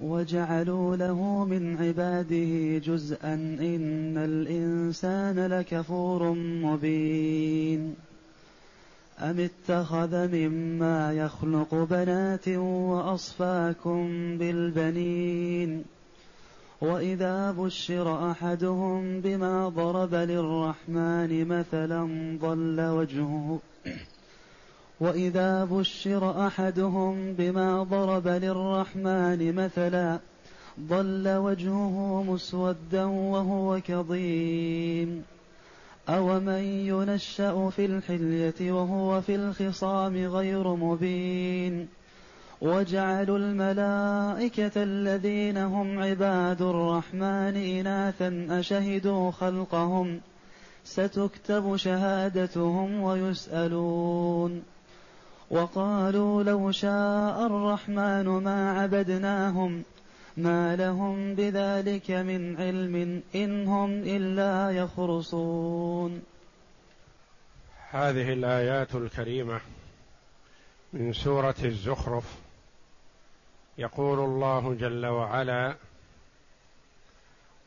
وجعلوا 0.00 0.96
له 0.96 1.44
من 1.44 1.76
عباده 1.76 2.78
جزءا 2.78 3.34
إن 3.60 4.16
الإنسان 4.16 5.46
لكفور 5.46 6.32
مبين. 6.62 7.94
أم 9.18 9.40
اتخذ 9.40 10.28
مما 10.28 11.12
يخلق 11.12 11.74
بنات 11.74 12.48
وأصفاكم 12.48 14.08
بالبنين؟ 14.38 15.84
وإذا 16.80 17.50
بشر 17.50 18.30
أحدهم 18.30 19.20
بما 19.20 19.68
ضرب 19.68 20.14
للرحمن 20.14 21.48
مثلا 21.48 22.08
ضل 22.40 22.80
وجهه 22.80 23.60
وإذا 25.00 25.64
بشر 25.64 26.46
أحدهم 26.46 27.32
بما 27.32 27.82
ضرب 27.82 28.28
للرحمن 28.28 29.54
مثلا 29.54 30.18
ضل 30.80 31.28
وجهه 31.28 32.22
مسودا 32.22 33.04
وهو 33.04 33.80
كظيم. 33.88 35.22
اومن 36.08 36.62
ينشا 36.62 37.70
في 37.70 37.84
الحليه 37.84 38.72
وهو 38.72 39.20
في 39.20 39.34
الخصام 39.34 40.16
غير 40.16 40.74
مبين. 40.74 41.88
وجعلوا 42.62 43.38
الملائكه 43.38 44.82
الذين 44.82 45.56
هم 45.56 46.02
عباد 46.02 46.62
الرحمن 46.62 47.56
اناثا 47.56 48.46
اشهدوا 48.50 49.30
خلقهم 49.30 50.20
ستكتب 50.84 51.76
شهادتهم 51.76 53.02
ويسالون. 53.02 54.62
وقالوا 55.54 56.42
لو 56.42 56.70
شاء 56.70 57.46
الرحمن 57.46 58.28
ما 58.28 58.80
عبدناهم 58.80 59.82
ما 60.36 60.76
لهم 60.76 61.34
بذلك 61.34 62.10
من 62.10 62.56
علم 62.56 63.22
إن 63.34 63.66
هم 63.66 63.90
إلا 63.90 64.70
يخرصون. 64.70 66.22
هذه 67.90 68.32
الآيات 68.32 68.94
الكريمة 68.94 69.60
من 70.92 71.12
سورة 71.12 71.54
الزخرف. 71.64 72.38
يقول 73.78 74.18
الله 74.18 74.74
جل 74.74 75.06
وعلا 75.06 75.74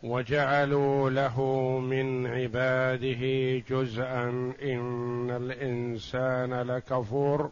وجعلوا 0.04 1.10
له 1.10 1.42
من 1.80 2.28
عباده 2.28 3.24
جزءا 3.70 4.54
إن 4.62 5.32
الإنسان 5.32 6.54
لكفور 6.54 7.52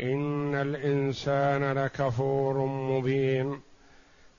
إن 0.00 0.54
الإنسان 0.54 1.72
لكفور 1.72 2.66
مبين 2.66 3.60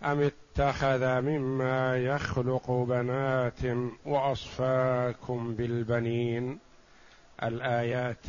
أم 0.04 0.20
اتخذ 0.22 1.22
مما 1.22 1.98
يخلق 1.98 2.72
بنات 2.72 3.60
وأصفاكم 4.06 5.56
بالبنين؟ 5.56 6.60
الآيات. 7.44 8.26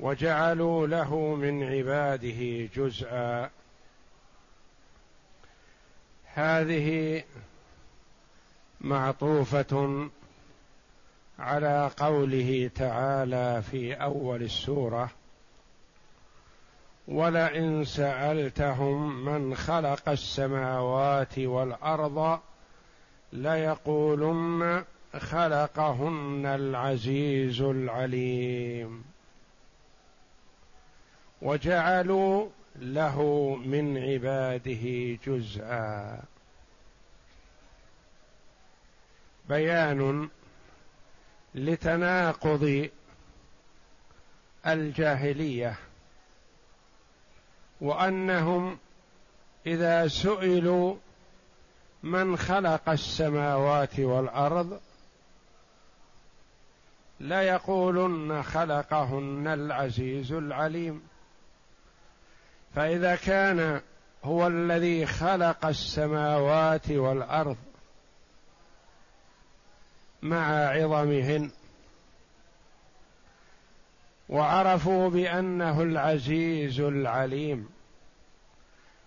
وجعلوا 0.00 0.86
له 0.86 1.34
من 1.34 1.64
عباده 1.64 2.68
جزءا. 2.76 3.50
هذه 6.34 7.22
معطوفة 8.80 10.08
على 11.38 11.90
قوله 11.96 12.70
تعالى 12.74 13.62
في 13.70 13.94
أول 13.94 14.42
السورة 14.42 15.10
ولئن 17.08 17.84
سألتهم 17.84 19.24
من 19.24 19.54
خلق 19.54 20.08
السماوات 20.08 21.38
والأرض 21.38 22.40
ليقولن 23.32 24.84
خلقهن 25.18 26.46
العزيز 26.46 27.60
العليم. 27.60 29.04
وجعلوا 31.42 32.48
له 32.76 33.22
من 33.64 33.98
عباده 33.98 35.18
جزءا. 35.26 36.22
بيان 39.48 40.28
لتناقض 41.54 42.88
الجاهلية 44.66 45.78
وأنهم 47.80 48.78
إذا 49.66 50.08
سئلوا 50.08 50.96
من 52.02 52.36
خلق 52.36 52.88
السماوات 52.88 54.00
والأرض 54.00 54.80
ليقولن 57.20 58.42
خلقهن 58.42 59.46
العزيز 59.46 60.32
العليم. 60.32 61.02
فإذا 62.74 63.16
كان 63.16 63.80
هو 64.24 64.46
الذي 64.46 65.06
خلق 65.06 65.66
السماوات 65.66 66.90
والأرض 66.90 67.56
مع 70.24 70.68
عظمهن 70.68 71.50
وعرفوا 74.28 75.08
بأنه 75.08 75.82
العزيز 75.82 76.80
العليم. 76.80 77.68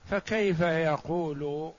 فكيف 0.10 0.62
يقول 0.62 1.72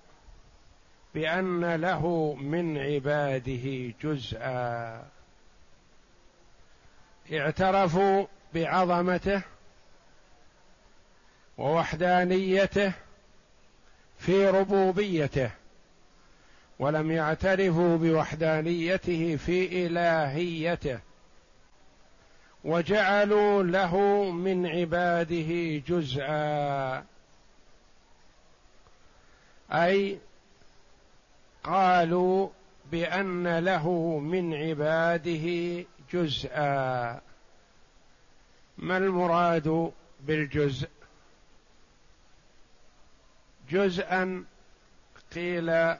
بأن 1.15 1.75
له 1.75 2.35
من 2.35 2.79
عباده 2.79 3.95
جزءا؟ 4.03 5.07
اعترفوا 7.33 8.27
بعظمته 8.55 9.43
ووحدانيته 11.59 12.93
في 14.19 14.49
ربوبيته. 14.49 15.51
ولم 16.79 17.11
يعترفوا 17.11 17.97
بوحدانيته 17.97 19.37
في 19.37 19.87
إلهيته 19.87 20.99
وجعلوا 22.65 23.63
له 23.63 24.25
من 24.31 24.67
عباده 24.67 25.83
جزءا. 25.89 27.05
أي 29.73 30.19
قالوا 31.65 32.49
بأن 32.93 33.59
له 33.59 34.19
من 34.19 34.55
عباده 34.55 35.85
جزءا. 36.13 37.21
ما 38.79 38.97
المراد 38.97 39.93
بالجزء؟ 40.21 40.89
جزءا 43.71 44.45
قيل 45.35 45.99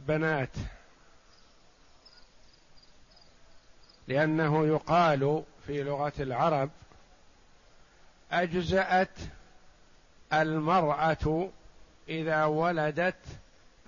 بنات. 0.00 0.56
لأنه 4.08 4.66
يقال 4.66 5.44
في 5.66 5.82
لغة 5.82 6.12
العرب 6.20 6.70
أجزأت 8.32 9.18
المرأة 10.32 11.50
إذا 12.08 12.44
ولدت 12.44 13.24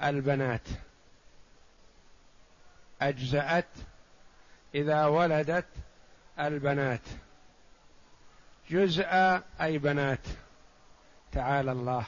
البنات. 0.02 0.68
أجزأت 3.02 3.68
إذا 4.74 5.06
ولدت 5.06 5.66
البنات. 6.38 7.00
جزء 8.70 9.06
أي 9.60 9.78
بنات. 9.78 10.26
تعالى 11.32 11.72
الله. 11.72 12.04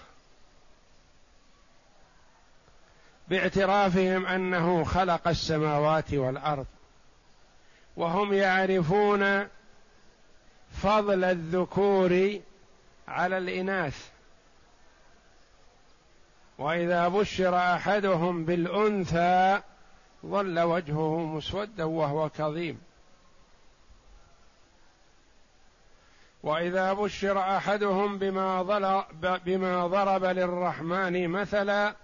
باعترافهم 3.29 4.27
أنه 4.27 4.85
خلق 4.85 5.29
السماوات 5.29 6.15
والأرض 6.15 6.67
وهم 7.97 8.33
يعرفون 8.33 9.49
فضل 10.73 11.25
الذكور 11.25 12.41
على 13.09 13.39
الإناث. 13.39 14.11
وإذا 16.59 17.09
بشر 17.09 17.57
أحدهم 17.57 18.45
بالأنثى 18.45 19.61
ظل 20.27 20.61
وجهه 20.61 21.19
مسودا 21.19 21.85
وهو 21.85 22.29
كظيم. 22.29 22.81
وإذا 26.43 26.93
بشر 26.93 27.39
أحدهم 27.57 28.19
بما, 28.19 29.87
ضرب 29.87 30.25
للرحمن 30.25 31.29
مثلا 31.29 31.95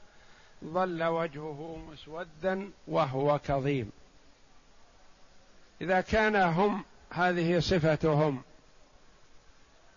ظل 0.65 1.05
وجهه 1.05 1.79
مسودا 1.93 2.71
وهو 2.89 3.39
كظيم. 3.39 3.91
إذا 5.81 6.01
كان 6.01 6.37
هم 6.37 6.85
هذه 7.11 7.59
صفتهم. 7.59 8.43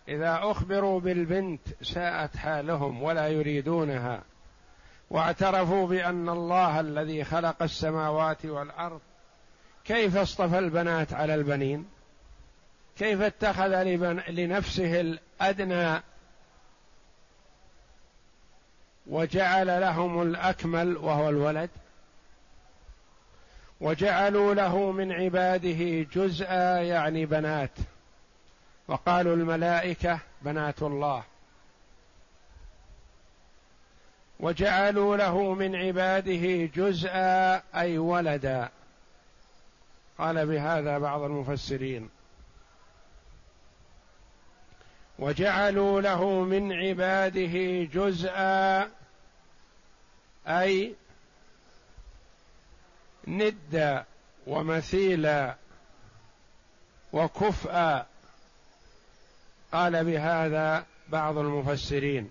إذا 0.08 0.38
أخبروا 0.42 1.00
بالبنت 1.00 1.60
ساءت 1.82 2.36
حالهم 2.36 3.02
ولا 3.02 3.28
يريدونها. 3.28 4.22
واعترفوا 5.10 5.86
بأن 5.86 6.28
الله 6.28 6.80
الذي 6.80 7.24
خلق 7.24 7.62
السماوات 7.62 8.46
والأرض 8.46 9.00
كيف 9.84 10.16
اصطفى 10.16 10.58
البنات 10.58 11.12
على 11.12 11.34
البنين؟ 11.34 11.86
كيف 12.98 13.20
اتخذ 13.20 13.82
لنفسه 14.28 15.00
الأدنى 15.00 16.02
وجعل 19.06 19.80
لهم 19.80 20.22
الأكمل 20.22 20.96
وهو 20.96 21.28
الولد 21.28 21.70
وجعلوا 23.80 24.54
له 24.54 24.92
من 24.92 25.12
عباده 25.12 26.06
جزءا 26.12 26.80
يعني 26.80 27.26
بنات 27.26 27.70
وقالوا 28.88 29.36
الملائكة 29.36 30.18
بنات 30.42 30.82
الله. 30.82 31.22
وجعلوا 34.40 35.16
له 35.16 35.54
من 35.54 35.76
عباده 35.76 36.70
جزءا 36.74 37.62
أي 37.74 37.98
ولدا. 37.98 38.68
قال 40.18 40.46
بهذا 40.46 40.98
بعض 40.98 41.22
المفسرين. 41.22 42.08
وجعلوا 45.18 46.00
له 46.00 46.24
من 46.44 46.72
عباده 46.72 47.84
جزءا 47.84 48.90
أي 50.46 50.94
ندا 53.28 54.04
ومثيلا 54.46 55.56
وكفءا 57.12 58.06
قال 59.72 60.04
بهذا 60.04 60.86
بعض 61.08 61.38
المفسرين. 61.38 62.30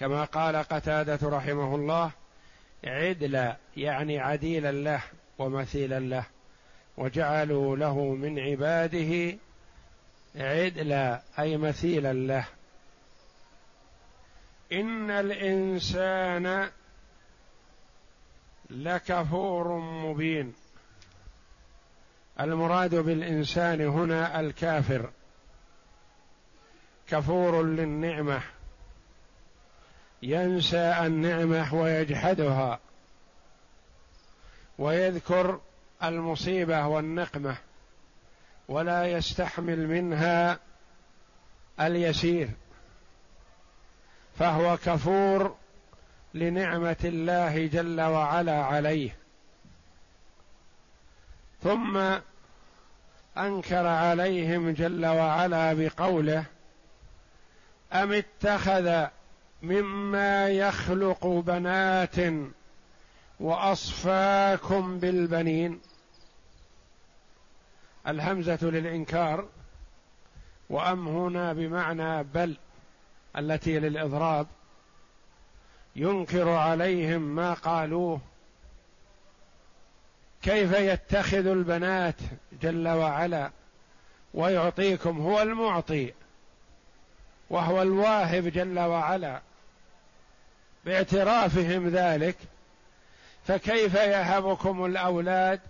كما 0.00 0.24
قال 0.24 0.56
قتادة 0.56 1.28
رحمه 1.28 1.74
الله 1.74 2.10
عدلا 2.84 3.56
يعني 3.76 4.18
عديلا 4.18 4.72
له 4.72 5.02
ومثيلا 5.38 6.00
له 6.00 6.24
وجعلوا 6.96 7.76
له 7.76 7.98
من 8.14 8.38
عباده 8.38 9.38
عدلا 10.36 11.22
اي 11.38 11.56
مثيلا 11.56 12.12
له 12.12 12.46
إن 14.72 15.10
الإنسان 15.10 16.70
لكفور 18.70 19.78
مبين. 19.78 20.54
المراد 22.40 22.94
بالإنسان 22.94 23.80
هنا 23.80 24.40
الكافر. 24.40 25.10
كفور 27.08 27.62
للنعمة. 27.62 28.42
ينسى 30.22 30.96
النعمة 31.06 31.74
ويجحدها. 31.74 32.78
ويذكر 34.78 35.60
المصيبة 36.02 36.86
والنقمة. 36.86 37.56
ولا 38.70 39.06
يستحمل 39.06 39.86
منها 39.86 40.58
اليسير 41.80 42.48
فهو 44.38 44.76
كفور 44.76 45.56
لنعمة 46.34 46.96
الله 47.04 47.66
جل 47.66 48.00
وعلا 48.00 48.64
عليه. 48.64 49.16
ثم 51.62 52.18
أنكر 53.38 53.86
عليهم 53.86 54.70
جل 54.70 55.06
وعلا 55.06 55.72
بقوله 55.72 56.44
أم 57.92 58.12
اتخذ 58.12 59.06
مما 59.62 60.48
يخلق 60.48 61.26
بنات 61.26 62.16
وأصفاكم 63.40 64.98
بالبنين؟ 64.98 65.80
الهمزة 68.08 68.58
للإنكار 68.62 69.48
وأم 70.70 71.08
هنا 71.08 71.52
بمعنى 71.52 72.22
بل 72.22 72.56
التي 73.36 73.78
للإضراب 73.78 74.46
ينكر 75.96 76.48
عليهم 76.48 77.22
ما 77.22 77.54
قالوه. 77.54 78.20
كيف 80.42 80.72
يتخذ 80.72 81.46
البنات 81.46 82.14
جل 82.62 82.88
وعلا 82.88 83.50
ويعطيكم 84.34 85.20
هو 85.20 85.42
المعطي 85.42 86.12
وهو 87.50 87.82
الواهب 87.82 88.48
جل 88.48 88.78
وعلا 88.78 89.40
باعترافهم 90.84 91.88
ذلك 91.88 92.36
فكيف 93.46 93.94
يهبكم 93.94 94.84
الأولاد 94.84 95.60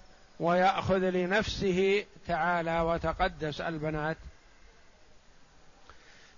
ويأخذ 0.41 0.99
لنفسه 0.99 2.05
تعالى 2.27 2.81
وتقدس 2.81 3.61
البنات. 3.61 4.17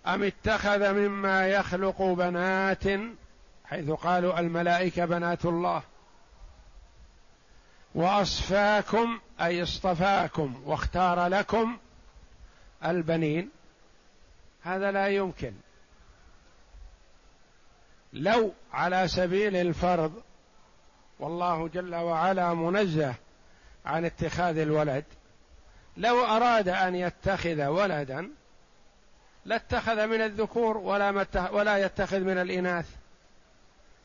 أم 0.06 0.22
اتخذ 0.22 0.92
مما 0.92 1.48
يخلق 1.48 2.02
بنات 2.02 2.84
حيث 3.64 3.90
قالوا 3.90 4.38
الملائكة 4.38 5.04
بنات 5.04 5.44
الله. 5.44 5.82
وأصفاكم 7.94 9.20
أي 9.40 9.62
اصطفاكم 9.62 10.62
واختار 10.66 11.26
لكم 11.26 11.78
البنين. 12.84 13.50
هذا 14.62 14.92
لا 14.92 15.08
يمكن. 15.08 15.52
لو 18.12 18.52
على 18.72 19.08
سبيل 19.08 19.56
الفرض 19.56 20.22
والله 21.18 21.68
جل 21.68 21.94
وعلا 21.94 22.54
منزه 22.54 23.14
عن 23.86 24.04
اتخاذ 24.04 24.58
الولد 24.58 25.04
لو 25.96 26.24
أراد 26.24 26.68
أن 26.68 26.94
يتخذ 26.94 27.64
ولدا 27.66 28.30
لاتخذ 29.44 30.06
من 30.06 30.20
الذكور 30.20 30.76
ولا 30.76 31.26
ولا 31.52 31.78
يتخذ 31.78 32.20
من 32.20 32.38
الإناث 32.38 32.86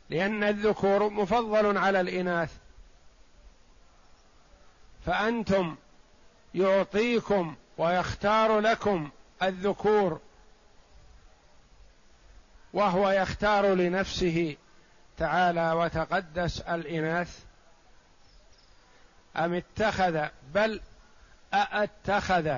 لأن 0.10 0.43
الذكور 0.43 1.10
مفضل 1.10 1.77
على 1.77 2.01
الإناث. 2.01 2.57
فأنتم 5.05 5.75
يعطيكم 6.55 7.55
ويختار 7.77 8.60
لكم 8.60 9.10
الذكور 9.43 10.19
وهو 12.74 13.10
يختار 13.10 13.74
لنفسه 13.74 14.55
تعالى 15.17 15.72
وتقدس 15.72 16.62
الإناث. 16.62 17.47
أم 19.38 19.53
اتخذ؟ 19.53 20.27
بل 20.53 20.82
أاتخذ 21.53 22.56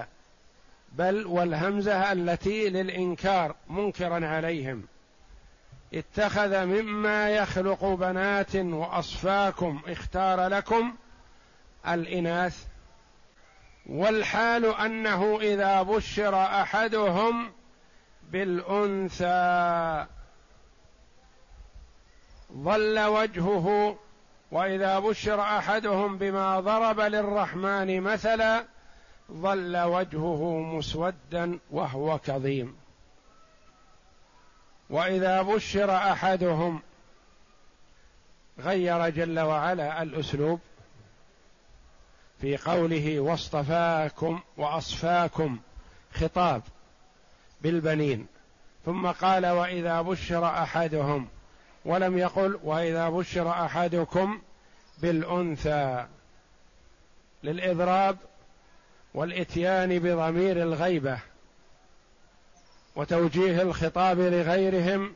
بل 0.92 1.28
والهمزة 1.28 2.12
التي 2.12 2.70
للإنكار 2.70 3.56
منكرا 3.70 4.28
عليهم. 4.28 4.88
اتخذ 5.94 6.66
مما 6.66 7.30
يخلق 7.30 7.86
بنات 7.86 8.56
وأصفاكم 8.56 9.82
اختار 9.88 10.48
لكم 10.48 10.96
الإناث. 11.88 12.66
والحال 13.86 14.66
أنه 14.66 15.40
إذا 15.42 15.82
بشر 15.82 16.44
أحدهم 16.44 17.52
بالأنثى 18.32 20.06
ظل 22.54 23.00
وجهه 23.00 23.98
وإذا 24.52 25.00
بشر 25.00 25.42
أحدهم 25.42 26.18
بما 26.18 26.60
ضرب 26.60 27.00
للرحمن 27.00 28.02
مثلا 28.02 28.66
ظل 29.32 29.78
وجهه 29.78 30.60
مسودا 30.60 31.60
وهو 31.72 32.20
كظيم. 32.20 32.76
وإذا 34.90 35.42
بشر 35.42 35.96
أحدهم 35.96 36.82
غير 38.60 39.10
جل 39.10 39.40
وعلا 39.40 40.02
الأسلوب 40.02 40.60
في 42.42 42.58
قوله 42.58 43.20
واصطفاكم 43.20 44.40
وأصفاكم 44.58 45.60
خطاب 46.14 46.62
بالبنين 47.62 48.28
ثم 48.86 49.08
قال 49.08 49.46
وإذا 49.46 50.02
بشر 50.02 50.46
أحدهم 50.46 51.28
ولم 51.90 52.18
يقل 52.18 52.60
وإذا 52.64 53.10
بشر 53.10 53.50
أحدكم 53.50 54.42
بالأنثى 55.02 56.06
للإضراب 57.44 58.18
والإتيان 59.14 60.00
بضمير 60.00 60.64
الغيبة 60.64 61.20
وتوجيه 62.96 63.62
الخطاب 63.62 64.20
لغيرهم 64.20 65.14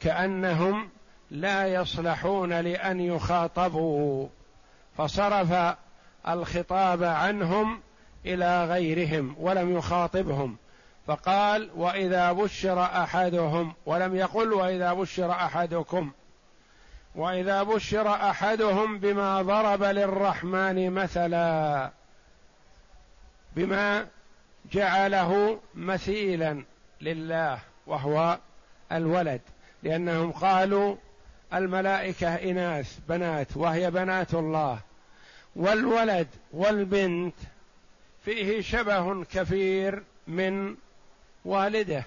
كأنهم 0.00 0.88
لا 1.30 1.66
يصلحون 1.66 2.52
لأن 2.52 3.00
يخاطبوا 3.00 4.28
فصرف 4.96 5.76
الخطاب 6.28 7.04
عنهم 7.04 7.80
إلى 8.26 8.64
غيرهم 8.64 9.34
ولم 9.38 9.76
يخاطبهم. 9.76 10.56
فقال 11.06 11.70
وإذا 11.74 12.32
بشر 12.32 12.82
أحدهم 12.82 13.74
ولم 13.86 14.16
يقل 14.16 14.52
وإذا 14.52 14.92
بشر 14.92 15.30
أحدكم. 15.30 16.12
وإذا 17.14 17.62
بشر 17.62 18.14
أحدهم 18.14 18.98
بما 18.98 19.42
ضرب 19.42 19.82
للرحمن 19.82 20.90
مثلا 20.90 21.90
بما 23.56 24.06
جعله 24.72 25.60
مثيلا 25.74 26.64
لله 27.00 27.58
وهو 27.86 28.38
الولد. 28.92 29.40
لأنهم 29.82 30.32
قالوا 30.32 30.96
الملائكة 31.54 32.34
إناث 32.34 32.98
بنات 33.08 33.56
وهي 33.56 33.90
بنات 33.90 34.34
الله. 34.34 34.78
والولد 35.56 36.28
والبنت 36.52 37.34
فيه 38.24 38.60
شبه 38.60 39.24
كثير 39.24 40.02
من 40.26 40.76
والده. 41.44 42.04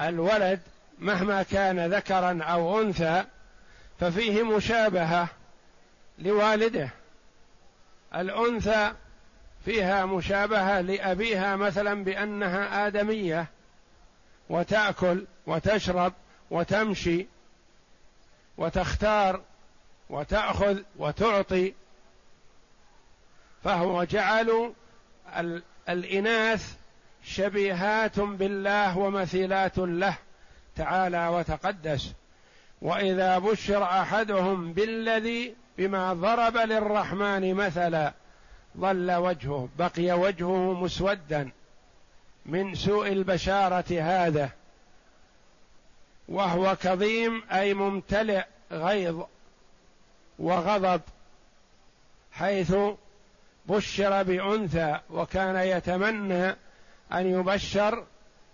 الولد 0.00 0.60
مهما 0.98 1.42
كان 1.42 1.94
ذكرا 1.94 2.42
أو 2.42 2.80
أنثى 2.80 3.24
ففيه 4.00 4.42
مشابهة 4.42 5.28
لوالده. 6.18 6.90
الأنثى 8.14 8.92
فيها 9.64 10.06
مشابهة 10.06 10.80
لأبيها 10.80 11.56
مثلا 11.56 12.04
بأنها 12.04 12.86
آدمية 12.86 13.46
وتأكل 14.48 15.26
وتشرب 15.46 16.12
وتمشي 16.50 17.26
وتختار 18.58 19.42
وتأخذ 20.10 20.78
وتعطي. 20.96 21.74
فهو 23.64 24.04
جعل 24.04 24.72
الإناث 25.88 26.74
شبيهات 27.24 28.20
بالله 28.20 28.98
ومثيلات 28.98 29.78
له 29.78 30.16
تعالى 30.76 31.28
وتقدس. 31.28 32.12
وإذا 32.82 33.38
بشر 33.38 33.82
أحدهم 33.82 34.72
بالذي 34.72 35.54
بما 35.78 36.12
ضرب 36.12 36.56
للرحمن 36.56 37.54
مثلا 37.54 38.12
ظل 38.78 39.12
وجهه 39.12 39.68
بقي 39.78 40.12
وجهه 40.12 40.72
مسودا 40.72 41.50
من 42.46 42.74
سوء 42.74 43.08
البشارة 43.08 44.00
هذا. 44.00 44.50
وهو 46.28 46.76
كظيم 46.76 47.42
أي 47.52 47.74
ممتلئ 47.74 48.44
غيظ 48.72 49.22
وغضب 50.38 51.00
حيث 52.32 52.74
بشر 53.68 54.22
بأنثى 54.22 55.00
وكان 55.10 55.56
يتمنى 55.56 56.56
أن 57.12 57.26
يبشر 57.26 58.06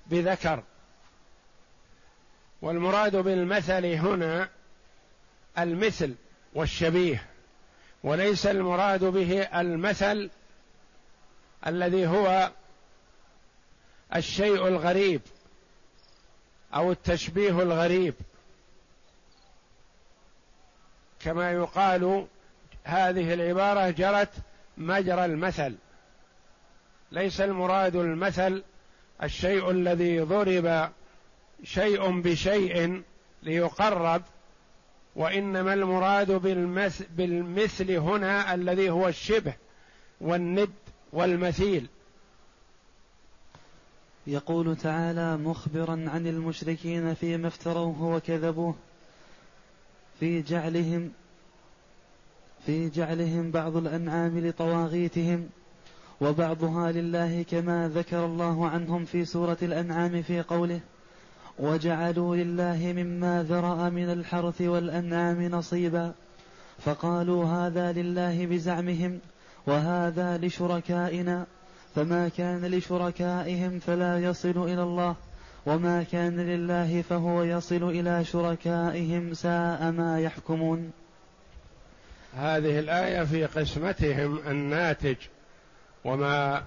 بذكر. 0.06 0.62
والمراد 2.62 3.16
بالمثل 3.16 3.86
هنا 3.86 4.48
المثل 5.58 6.14
والشبيه 6.54 7.22
وليس 8.02 8.46
المراد 8.46 9.04
به 9.04 9.42
المثل 9.42 10.30
الذي 11.66 12.06
هو 12.06 12.50
الشيء 14.16 14.68
الغريب 14.68 15.20
أو 16.74 16.92
التشبيه 16.92 17.62
الغريب. 17.62 18.14
كما 21.20 21.52
يقال 21.52 22.26
هذه 22.84 23.34
العبارة 23.34 23.90
جرت 23.90 24.32
مجرى 24.86 25.24
المثل. 25.24 25.74
ليس 27.12 27.40
المراد 27.40 27.96
المثل 27.96 28.62
الشيء 29.22 29.70
الذي 29.70 30.20
ضرب 30.20 30.90
شيء 31.64 32.20
بشيء 32.20 33.02
ليقرب 33.42 34.22
وإنما 35.16 35.74
المراد 35.74 36.30
بالمثل, 37.16 37.90
هنا 37.90 38.54
الذي 38.54 38.90
هو 38.90 39.08
الشبه 39.08 39.54
والند 40.20 40.72
والمثيل. 41.12 41.88
يقول 44.26 44.76
تعالى 44.76 45.36
مخبرا 45.36 45.92
عن 45.92 46.26
المشركين 46.26 47.14
فيما 47.14 47.48
افتروه 47.48 48.02
وكذبوه 48.02 48.74
في 50.20 50.42
جعلهم 50.42 51.12
في 52.66 52.88
جعلهم 52.88 53.50
بعض 53.50 53.76
الأنعام 53.76 54.38
لطواغيتهم 54.38 55.48
وبعضها 56.20 56.92
لله 56.92 57.42
كما 57.42 57.88
ذكر 57.94 58.24
الله 58.24 58.68
عنهم 58.68 59.04
في 59.04 59.24
سورة 59.24 59.56
الأنعام 59.62 60.22
في 60.22 60.40
قوله 60.40 60.80
وجعلوا 61.58 62.36
لله 62.36 62.92
مما 62.96 63.42
ذرأ 63.42 63.88
من 63.88 64.12
الحرث 64.12 64.60
والأنعام 64.60 65.42
نصيبا 65.42 66.14
فقالوا 66.78 67.44
هذا 67.44 67.92
لله 67.92 68.46
بزعمهم 68.46 69.18
وهذا 69.66 70.38
لشركائنا 70.38 71.46
فما 71.94 72.28
كان 72.28 72.64
لشركائهم 72.66 73.78
فلا 73.78 74.18
يصل 74.18 74.64
إلى 74.64 74.82
الله 74.82 75.16
وما 75.66 76.02
كان 76.02 76.40
لله 76.40 77.02
فهو 77.02 77.42
يصل 77.42 77.82
إلى 77.82 78.24
شركائهم 78.24 79.34
ساء 79.34 79.90
ما 79.90 80.20
يحكمون. 80.20 80.90
هذه 82.36 82.78
الآية 82.78 83.24
في 83.24 83.46
قسمتهم 83.46 84.38
الناتج 84.46 85.16
وما 86.04 86.62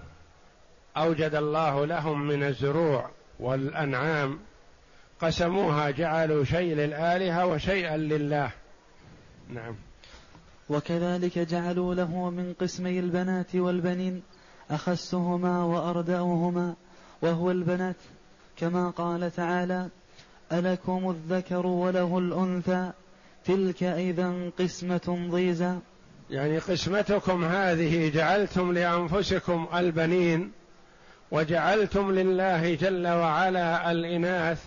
أوجد 0.98 1.36
الله 1.36 1.86
لهم 1.86 2.28
من 2.28 2.44
الزروع 2.44 3.10
والأنعام. 3.40 4.40
قسموها 5.22 5.90
جعلوا 5.90 6.44
شيء 6.44 6.76
للآلهة 6.76 7.46
وشيئا 7.46 7.98
لله. 7.98 8.52
نعم. 9.50 9.76
وكذلك 10.70 11.40
جعلوا 11.40 11.96
له 11.96 12.30
من 12.30 12.54
قسمي 12.62 13.00
البنات 13.00 13.56
والبنين 13.56 14.24
أخسهما 14.72 15.64
وأردأهما 15.64 16.76
وهو 17.22 17.52
البنات. 17.52 17.96
كما 18.58 18.90
قال 18.90 19.32
تعالى 19.32 19.90
ألكم 20.52 21.10
الذكر 21.10 21.66
وله 21.66 22.18
الأنثى 22.18 22.92
تلك 23.46 23.84
إذا 23.84 24.50
قسمة 24.60 25.28
ضيزى. 25.32 25.78
يعني 26.30 26.60
قسمتكم 26.60 27.44
هذه 27.44 28.10
جعلتم 28.10 28.72
لأنفسكم 28.72 29.68
البنين 29.74 30.52
وجعلتم 31.32 32.12
لله 32.12 32.76
جل 32.76 33.08
وعلا 33.08 33.92
الإناث. 33.92 34.66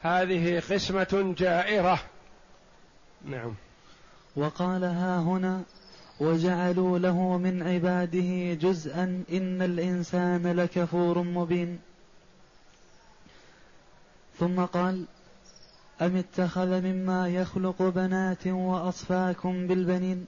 هذه 0.00 0.62
قسمة 0.70 1.34
جائرة. 1.38 1.98
نعم. 3.24 3.54
وقال 4.36 4.84
ها 4.84 5.20
هنا 5.20 5.62
وجعلوا 6.20 6.98
له 6.98 7.38
من 7.38 7.62
عباده 7.62 8.54
جزءا 8.54 9.22
إن 9.32 9.62
الإنسان 9.62 10.60
لكفور 10.60 11.22
مبين. 11.22 11.78
ثم 14.38 14.64
قال 14.64 15.04
أم 16.02 16.16
اتخذ 16.16 16.80
مما 16.80 17.28
يخلق 17.28 17.82
بنات 17.82 18.46
وأصفاكم 18.46 19.66
بالبنين؟ 19.66 20.26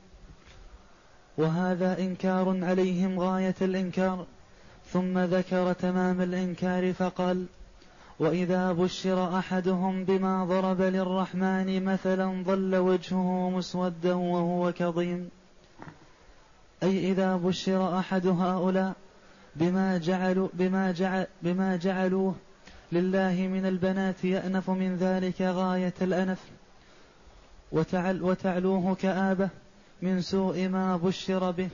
وهذا 1.38 1.98
إنكار 1.98 2.64
عليهم 2.64 3.20
غاية 3.20 3.54
الإنكار. 3.62 4.26
ثم 4.92 5.18
ذكر 5.18 5.72
تمام 5.72 6.20
الإنكار 6.20 6.92
فقال 6.92 7.46
وإذا 8.18 8.72
بشر 8.72 9.38
أحدهم 9.38 10.04
بما 10.04 10.44
ضرب 10.44 10.80
للرحمن 10.80 11.84
مثلا 11.84 12.42
ظل 12.42 12.76
وجهه 12.76 13.50
مسودا 13.50 14.14
وهو 14.14 14.72
كظيم. 14.72 15.28
أي 16.82 17.10
إذا 17.12 17.37
بشر 17.37 17.98
أحد 17.98 18.26
هؤلاء 18.26 18.94
بما 19.56 19.98
جعلوا 19.98 20.48
بما 20.54 20.92
جعل 20.92 21.26
بما 21.42 21.76
جعلوه 21.76 22.34
لله 22.92 23.49
من 23.52 23.66
البنات 23.66 24.25
يأنف 24.25 24.71
من 24.71 24.97
ذلك 24.97 25.40
غاية 25.40 25.95
الأنف. 26.02 26.38
وتعل 27.73 28.23
وتعلوه 28.23 28.95
كآبة 28.95 29.49
من 30.02 30.21
سوء 30.21 30.68
ما 30.68 30.97
بشر 30.97 31.50
به. 31.50 31.68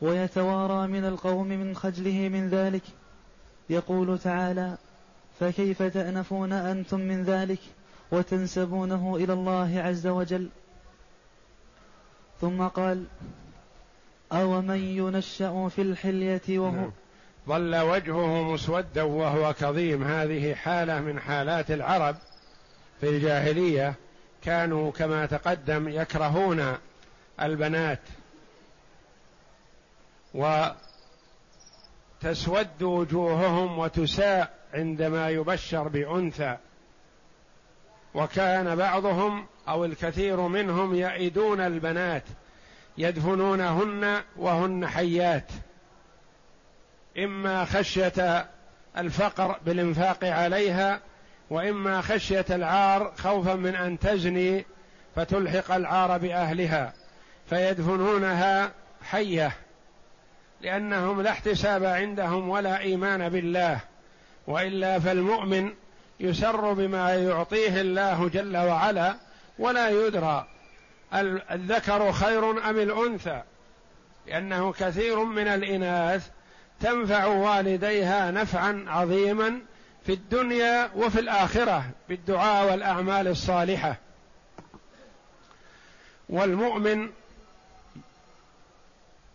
ويتوارى 0.00 0.86
من 0.86 1.04
القوم 1.04 1.48
من 1.48 1.76
خجله 1.76 2.28
من 2.28 2.48
ذلك. 2.48 2.82
يقول 3.70 4.18
تعالى 4.18 4.76
فكيف 5.40 5.82
تأنفون 5.82 6.52
أنتم 6.52 7.00
من 7.00 7.22
ذلك 7.22 7.60
وتنسبونه 8.12 9.16
إلى 9.16 9.32
الله 9.32 9.80
عز 9.80 10.06
وجل؟ 10.06 10.48
ثم 12.40 12.62
قال 12.62 13.04
أو 14.32 14.62
من 14.62 14.78
ينشأ 14.78 15.68
في 15.68 15.82
الحلية 15.82 16.58
وهو 16.58 16.76
نعم. 16.76 16.90
ظل 17.48 17.76
وجهه 17.76 18.42
مسودا 18.42 19.02
وهو 19.02 19.52
كظيم. 19.52 20.04
هذه 20.04 20.54
حالة 20.54 21.00
من 21.00 21.20
حالات 21.20 21.70
العرب 21.70 22.16
في 23.00 23.08
الجاهلية 23.08 23.94
كانوا 24.44 24.92
كما 24.92 25.26
تقدم 25.26 25.88
يكرهون 25.88 26.76
البنات 27.40 28.00
وتسود 32.22 32.82
وجوههم 32.82 33.78
وتساء 33.78 34.54
عندما 34.74 35.30
يبشر 35.30 35.88
بأنثى. 35.88 36.56
وكان 38.14 38.76
بعضهم 38.76 39.46
أو 39.68 39.84
الكثير 39.84 40.40
منهم 40.40 40.94
يئدون 40.94 41.60
البنات 41.60 42.24
يدفنونهن 42.98 44.22
وهن 44.36 44.86
حيات. 44.86 45.50
إما 47.18 47.64
خشية 47.64 48.46
الفقر 48.98 49.58
بالإنفاق 49.66 50.24
عليها 50.24 51.00
وإما 51.50 52.00
خشية 52.00 52.44
العار 52.50 53.12
خوفا 53.16 53.54
من 53.54 53.74
أن 53.74 53.98
تزني 53.98 54.66
فتلحق 55.16 55.74
العار 55.74 56.18
بأهلها 56.18 56.92
فيدفنونها 57.50 58.72
حية 59.02 59.52
لأنهم 60.60 61.22
لا 61.22 61.30
احتساب 61.30 61.84
عندهم 61.84 62.48
ولا 62.48 62.78
إيمان 62.80 63.28
بالله 63.28 63.80
وإلا 64.46 64.98
فالمؤمن 64.98 65.74
يسر 66.20 66.72
بما 66.72 67.14
يعطيه 67.14 67.80
الله 67.80 68.28
جل 68.28 68.56
وعلا 68.56 69.16
ولا 69.58 69.88
يدرى 69.88 70.46
الذكر 71.50 72.12
خير 72.12 72.70
أم 72.70 72.78
الأنثى 72.78 73.42
لأنه 74.26 74.72
كثير 74.72 75.24
من 75.24 75.48
الإناث 75.48 76.30
تنفع 76.82 77.26
والديها 77.26 78.30
نفعا 78.30 78.84
عظيما 78.88 79.60
في 80.06 80.12
الدنيا 80.12 80.90
وفي 80.96 81.20
الآخرة 81.20 81.84
بالدعاء 82.08 82.70
والأعمال 82.70 83.28
الصالحة. 83.28 83.96
والمؤمن 86.28 87.10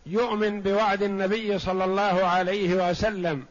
يؤمن 0.05 0.61
بوعد 0.61 1.03
النبي 1.03 1.59
صلى 1.59 1.85
الله 1.85 2.25
عليه 2.25 2.89
وسلم 2.89 3.45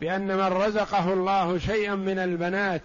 بأن 0.00 0.26
من 0.26 0.46
رزقه 0.46 1.12
الله 1.12 1.58
شيئا 1.58 1.94
من 1.94 2.18
البنات 2.18 2.82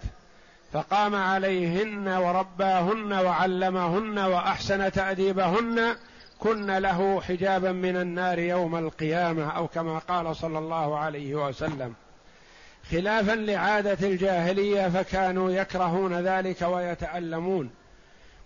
فقام 0.72 1.14
عليهن 1.14 2.08
ورباهن 2.08 3.12
وعلمهن 3.12 4.18
وأحسن 4.18 4.92
تأديبهن 4.92 5.96
كن 6.44 6.70
له 6.70 7.20
حجابا 7.20 7.72
من 7.72 7.96
النار 7.96 8.38
يوم 8.38 8.76
القيامة 8.76 9.50
أو 9.50 9.68
كما 9.68 9.98
قال 9.98 10.36
صلى 10.36 10.58
الله 10.58 10.98
عليه 10.98 11.34
وسلم. 11.34 11.94
خلافا 12.90 13.32
لعادة 13.32 14.08
الجاهلية 14.08 14.88
فكانوا 14.88 15.50
يكرهون 15.50 16.14
ذلك 16.14 16.62
ويتألمون. 16.62 17.70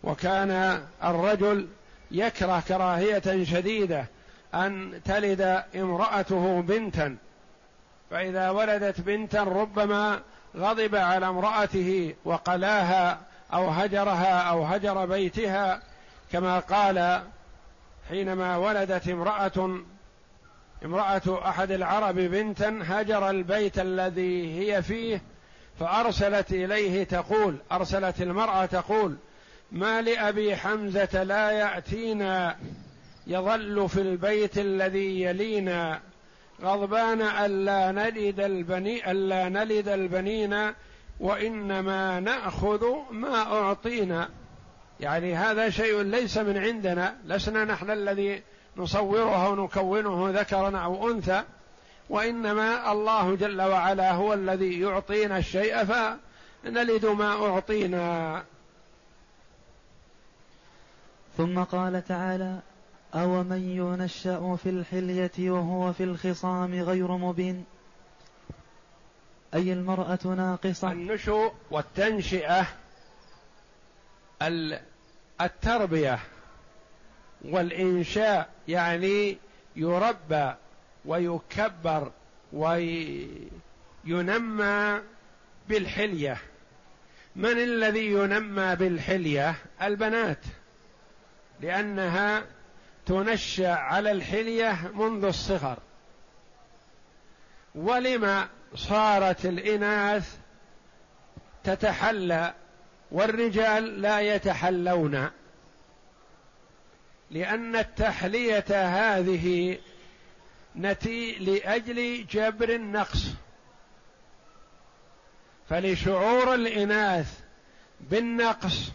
وكان 0.03 0.83
الرجل 1.05 1.69
يكره 2.11 2.63
كراهية 2.69 3.45
شديدة 3.45 4.07
أن 4.55 5.01
تلد 5.05 5.63
امرأته 5.77 6.63
بنتا. 6.63 7.17
فإذا 8.11 8.51
ولدت 8.51 9.01
بنتا 9.01 9.43
ربما 9.43 10.21
غضب 10.57 10.97
على 10.97 11.29
امرأته 11.29 12.15
وقلاها 12.25 13.19
أو 13.53 13.69
هجرها 13.69 14.41
أو 14.41 14.65
هجر 14.65 15.07
بيتها. 15.07 15.83
كما 16.33 16.59
قال 16.59 17.23
حينما 18.09 18.57
ولدت 18.57 19.09
امرأة 19.09 19.81
امرأة 20.85 21.49
أحد 21.49 21.71
العرب 21.71 22.15
بنتا 22.15 22.81
هجر 22.83 23.31
البيت 23.31 23.79
الذي 23.79 24.61
هي 24.61 24.83
فيه 24.83 25.23
فأرسلت 25.81 26.53
إليه 26.53 27.05
تقول 27.05 27.57
أرسلت 27.73 28.23
المرأة 28.23 28.67
تقول 28.67 29.17
ما 29.73 30.03
لأبي 30.03 30.57
حمزة 30.57 31.23
لا 31.23 31.51
يأتينا 31.51 32.57
يظل 33.27 33.89
في 33.89 34.01
البيت 34.01 34.59
الذي 34.59 35.23
يلينا 35.23 36.01
غضبان 36.63 37.23
ألا 37.23 37.93
نلد 37.93 38.41
البني 38.41 39.11
ألا 39.11 39.49
نلد 39.49 39.89
البنين 39.89 40.73
وإنما 41.21 42.21
نأخذ 42.21 42.85
ما 43.11 43.43
أعطينا. 43.43 44.29
يعني 45.01 45.35
هذا 45.35 45.71
شيء 45.71 46.03
ليس 46.03 46.39
من 46.39 46.59
عندنا 46.59 47.17
لسنا 47.25 47.65
نحن 47.65 47.91
الذي 47.91 48.43
نصوره 48.77 49.49
ونكونه 49.49 50.41
ذكرا 50.41 50.79
أو 50.79 51.11
أنثى 51.11 51.43
وإنما 52.11 52.93
الله 52.93 53.37
جل 53.37 53.63
وعلا 53.63 54.13
هو 54.13 54.35
الذي 54.35 54.81
يعطينا 54.81 55.39
الشيء 55.39 55.85
فنلد 55.85 57.07
ما 57.07 57.47
أعطينا. 57.47 58.45
ثم 61.37 61.63
قال 61.63 62.05
تعالى 62.05 62.59
أو 63.15 63.43
من 63.43 63.63
ينشأ 63.63 64.57
في 64.63 64.71
الحلية 64.71 65.51
وهو 65.51 65.93
في 65.93 66.05
الخصام 66.05 66.75
غير 66.75 67.13
مبين؟ 67.13 67.65
أي 69.55 69.73
المرأة 69.73 70.19
ناقصة؟ 70.25 70.93
النشوء 70.93 71.53
والتنشئة 71.71 72.67
التربية 75.41 76.19
والإنشاء 77.45 78.49
يعني 78.69 79.39
يربى 79.77 80.55
ويكبر 81.05 82.13
وينمى 84.05 84.31
بالحلية. 85.69 86.37
من 87.37 87.59
الذي 87.59 88.07
ينمى 88.07 88.77
بالحلية؟ 88.77 89.55
البنات 89.83 90.45
لأنها 91.61 92.45
تنشأ 93.07 93.71
على 93.71 94.11
الحلية 94.11 94.91
منذ 94.95 95.25
الصغر. 95.25 95.79
ولم 97.75 98.49
صارت 98.75 99.47
الإناث 99.47 100.37
تتحلى 101.65 102.55
والرجال 103.11 104.03
لا 104.03 104.21
يتحلون 104.21 105.31
لأن 107.31 107.77
التحلية 107.77 108.65
هذه 108.71 109.79
نتي 110.77 111.33
لأجل 111.33 112.27
جبر 112.31 112.69
النقص. 112.69 113.25
فلشعور 115.71 116.55
الإناث 116.55 117.41
بالنقص 118.01 118.91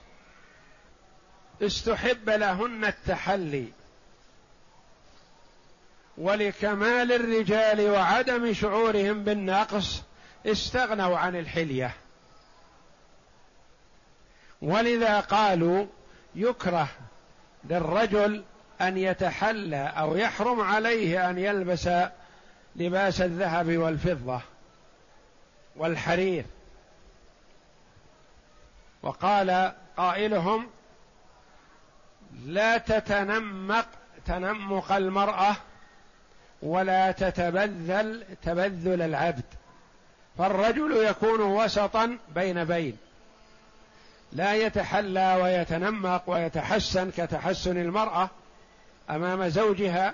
استحب 1.62 2.30
لهن 2.30 2.86
التحلي. 2.86 3.68
ولكمال 6.18 7.12
الرجال 7.12 7.90
وعدم 7.90 8.54
شعورهم 8.54 9.24
بالنقص 9.24 10.02
استغنوا 10.46 11.18
عن 11.18 11.36
الحلية. 11.36 11.96
ولذا 14.64 15.20
قالوا 15.20 15.86
يكره 16.36 16.88
للرجل 17.64 18.44
أن 18.82 18.98
يتحلى 18.98 19.94
أو 19.98 20.16
يحرم 20.16 20.62
عليه 20.62 21.30
أن 21.30 21.38
يلبس 21.38 21.90
لباس 22.76 23.22
الذهب 23.22 23.78
والفضة 23.78 24.42
والحرير. 25.76 26.46
وقال 29.04 29.72
قائلهم 29.98 30.68
لا 32.46 32.78
تتنمق 32.78 33.86
تنمق 34.26 34.92
المرأة 34.92 35.56
ولا 36.62 37.12
تتبذل 37.12 38.24
تبذل 38.44 39.02
العبد 39.02 39.46
فالرجل 40.38 40.98
يكون 40.98 41.42
وسطا 41.42 42.18
بين 42.36 42.64
بين. 42.64 42.98
لا 44.36 44.54
يتحلى 44.54 45.40
ويتنمق 45.42 46.24
ويتحسن 46.28 47.12
كتحسن 47.12 47.78
المرأة 47.78 48.30
أمام 49.10 49.50
زوجها 49.50 50.14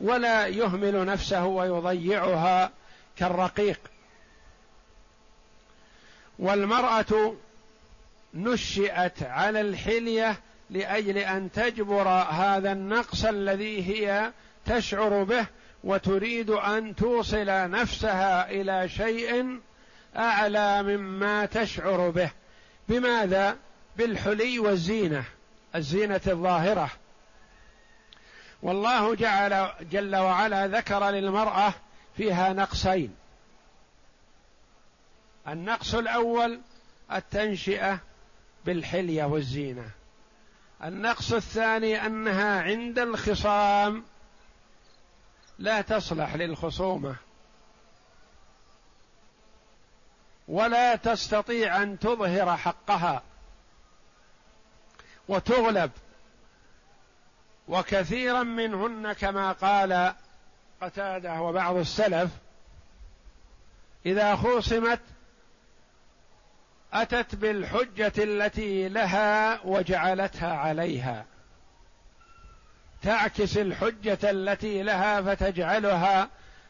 ولا 0.00 0.46
يهمل 0.46 1.06
نفسه 1.06 1.46
ويضيعها 1.46 2.70
كالرقيق. 3.16 3.80
والمرأة 6.38 7.34
نشئت 8.34 9.22
على 9.22 9.60
الحلية 9.60 10.40
لأجل 10.70 11.18
أن 11.18 11.52
تجبر 11.52 12.08
هذا 12.08 12.72
النقص 12.72 13.24
الذي 13.24 13.86
هي 13.88 14.32
تشعر 14.66 15.22
به 15.22 15.46
وتريد 15.84 16.50
أن 16.50 16.96
توصل 16.96 17.46
نفسها 17.46 18.50
إلى 18.50 18.88
شيء 18.88 19.60
أعلى 20.16 20.82
مما 20.82 21.46
تشعر 21.46 22.10
به. 22.10 22.30
بماذا؟ 22.88 23.56
بالحلي 23.96 24.58
والزينة 24.58 25.24
الزينة 25.74 26.20
الظاهرة. 26.26 26.90
والله 28.62 29.14
جعل 29.14 29.72
جل 29.90 30.16
وعلا 30.16 30.66
ذكر 30.66 31.10
للمرأة 31.10 31.74
فيها 32.16 32.52
نقصين. 32.52 33.14
النقص 35.48 35.94
الأول 35.94 36.60
التنشئة 37.12 37.98
بالحلية 38.64 39.24
والزينة. 39.24 39.90
النقص 40.84 41.32
الثاني 41.32 42.06
أنها 42.06 42.62
عند 42.62 42.98
الخصام 42.98 44.04
لا 45.58 45.80
تصلح 45.80 46.34
للخصومة. 46.34 47.16
ولا 50.48 50.96
تستطيع 50.96 51.82
أن 51.82 51.98
تظهر 51.98 52.56
حقها. 52.56 53.22
وتغلب. 55.28 55.90
وكثيرا 57.68 58.42
منهن 58.42 59.12
كما 59.12 59.52
قال 59.52 60.14
قتادة 60.80 61.40
وبعض 61.40 61.76
السلف 61.76 62.30
إذا 64.06 64.36
خوصمت 64.36 65.00
أتت 66.92 67.34
بالحجة 67.34 68.12
التي 68.18 68.88
لها 68.88 69.60
وجعلتها 69.64 70.52
عليها. 70.52 71.24
تعكس 73.02 73.58
الحجة 73.58 74.18
التي 74.30 74.82
لها 74.82 75.22
فتجعلها 75.22 76.28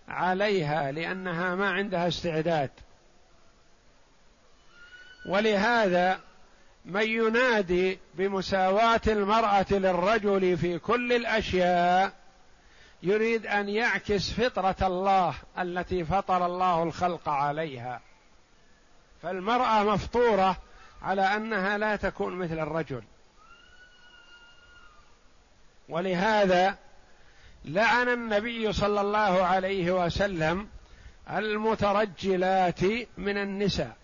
عليها 0.09 0.93
لأنها 0.93 1.55
ما 1.55 1.71
عندها 1.71 2.09
استعداد. 2.09 2.71
ولهذا 5.29 6.21
من 6.85 7.03
ينادي 7.03 7.99
بمساواة 8.15 9.01
المرأة 9.07 9.67
للرجل 9.71 10.57
في 10.57 10.79
كل 10.79 11.13
الأشياء 11.13 12.13
يريد 13.03 13.47
أن 13.47 13.69
يعكس 13.69 14.31
فطرة 14.31 14.77
الله 14.83 15.35
التي 15.59 16.05
فطر 16.05 16.47
الله 16.47 16.83
الخلق 16.83 17.29
عليها. 17.29 18.01
فالمرأة 19.23 19.83
مفطورة 19.83 20.57
على 21.03 21.23
أنها 21.23 21.79
لا 21.79 21.97
تكون 21.97 22.35
مثل 22.35 22.59
الرجل. 22.59 23.03
ولهذا 25.89 26.79
لعن 27.65 28.09
النبي 28.09 28.73
صلى 28.73 29.01
الله 29.01 29.45
عليه 29.45 29.91
وسلم 30.07 30.69
المترجلات 31.31 32.83
من 33.19 33.39
النساء. 33.39 33.97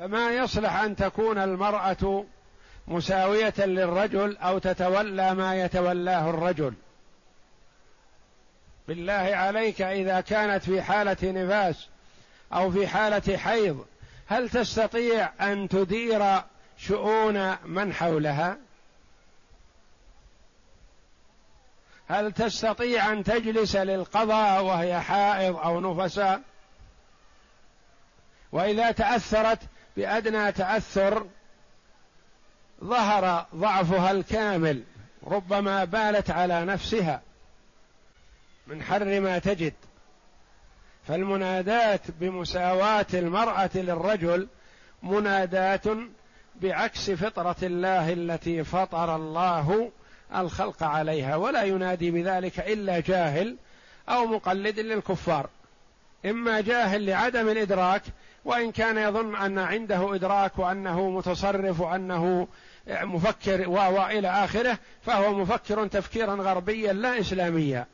فما 0.00 0.30
يصلح 0.30 0.76
أن 0.76 0.96
تكون 0.96 1.38
المرأة 1.38 2.24
مساوية 2.88 3.54
للرجل 3.58 4.36
أو 4.36 4.58
تتولى 4.58 5.34
ما 5.34 5.64
يتولاه 5.64 6.30
الرجل. 6.30 6.74
بالله 8.88 9.12
عليك 9.12 9.82
إذا 9.82 10.20
كانت 10.20 10.64
في 10.64 10.82
حالة 10.82 11.16
نفاس 11.22 11.88
أو 12.52 12.70
في 12.70 12.86
حالة 12.86 13.36
حيض 13.36 13.86
هل 14.26 14.50
تستطيع 14.50 15.30
أن 15.40 15.68
تدير 15.68 16.40
شؤون 16.78 17.56
من 17.64 17.92
حولها؟ 17.92 18.58
هل 22.08 22.32
تستطيع 22.32 23.12
أن 23.12 23.24
تجلس 23.24 23.76
للقضاء 23.76 24.64
وهي 24.64 25.00
حائض 25.00 25.56
أو 25.56 25.80
نفساء؟ 25.80 26.42
وإذا 28.52 28.90
تأثرت 28.90 29.58
بأدنى 29.96 30.52
تأثر 30.52 31.26
ظهر 32.84 33.46
ضعفها 33.54 34.10
الكامل 34.10 34.82
ربما 35.26 35.84
بالت 35.84 36.30
على 36.30 36.64
نفسها 36.64 37.22
من 38.66 38.82
حر 38.82 39.20
ما 39.20 39.38
تجد. 39.38 39.74
فالمنادات 41.08 42.00
بمساواة 42.20 43.06
المرأة 43.14 43.70
للرجل 43.74 44.48
مناداة 45.02 45.98
بعكس 46.62 47.10
فطرة 47.10 47.56
الله 47.62 48.12
التي 48.12 48.64
فطر 48.64 49.16
الله 49.16 49.90
الخلق 50.34 50.82
عليها 50.82 51.36
ولا 51.36 51.62
ينادي 51.62 52.10
بذلك 52.10 52.60
إلا 52.60 53.00
جاهل 53.00 53.56
أو 54.08 54.26
مقلد 54.26 54.80
للكفار. 54.80 55.50
إما 56.26 56.60
جاهل 56.60 57.06
لعدم 57.06 57.48
الإدراك 57.48 58.02
وإن 58.44 58.72
كان 58.72 58.98
يظن 58.98 59.36
أن 59.36 59.58
عنده 59.58 60.14
إدراك 60.14 60.58
وأنه 60.58 61.10
متصرف 61.10 61.80
وأنه 61.80 62.48
مفكر 62.88 63.68
وإلى 63.68 64.28
آخره 64.28 64.78
فهو 65.02 65.38
مفكر 65.38 65.86
تفكيرا 65.86 66.34
غربيا 66.34 66.92
لا 66.92 67.20
إسلاميا. 67.20 67.86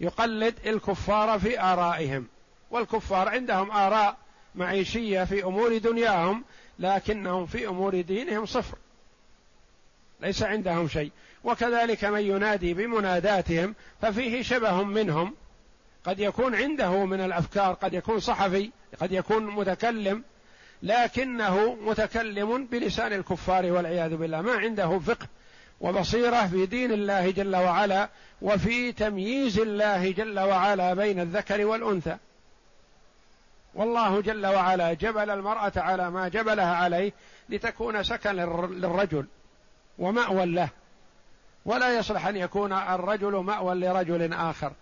يقلد 0.00 0.54
الكفار 0.66 1.38
في 1.38 1.60
آرائهم. 1.60 2.26
والكفار 2.70 3.28
عندهم 3.28 3.70
آراء 3.70 4.16
معيشية 4.54 5.24
في 5.24 5.44
أمور 5.44 5.78
دنياهم 5.78 6.44
لكنهم 6.78 7.46
في 7.46 7.68
أمور 7.68 8.00
دينهم 8.00 8.46
صفر. 8.46 8.78
ليس 10.20 10.42
عندهم 10.42 10.88
شيء. 10.88 11.10
وكذلك 11.44 12.04
من 12.04 12.20
ينادي 12.20 12.74
بمناداتهم 12.74 13.74
ففيه 14.02 14.42
شبه 14.42 14.82
منهم. 14.82 15.34
قد 16.04 16.20
يكون 16.20 16.54
عنده 16.54 17.04
من 17.04 17.20
الأفكار 17.20 17.74
قد 17.74 17.94
يكون 17.94 18.20
صحفي 18.20 18.70
قد 19.00 19.12
يكون 19.12 19.46
متكلم 19.46 20.24
لكنه 20.82 21.74
متكلم 21.74 22.66
بلسان 22.66 23.12
الكفار 23.12 23.72
والعياذ 23.72 24.16
بالله 24.16 24.40
ما 24.40 24.52
عنده 24.52 24.98
فقه 24.98 25.26
وبصيرة 25.80 26.46
في 26.46 26.66
دين 26.66 26.92
الله 26.92 27.30
جل 27.30 27.56
وعلا 27.56 28.08
وفي 28.42 28.92
تمييز 28.92 29.58
الله 29.58 30.10
جل 30.10 30.38
وعلا 30.38 30.94
بين 30.94 31.20
الذكر 31.20 31.66
والأنثى. 31.66 32.16
والله 33.74 34.20
جل 34.20 34.46
وعلا 34.46 34.92
جبل 34.92 35.30
المرأة 35.30 35.72
على 35.76 36.10
ما 36.10 36.28
جبلها 36.28 36.76
عليه 36.76 37.12
لتكون 37.48 38.02
سكن 38.02 38.30
للرجل 38.30 39.26
ومأوى 39.98 40.46
له 40.46 40.68
ولا 41.64 41.98
يصلح 41.98 42.26
أن 42.26 42.36
يكون 42.36 42.72
الرجل 42.72 43.32
مأوى 43.32 43.74
لرجل 43.74 44.32
آخر. 44.32 44.72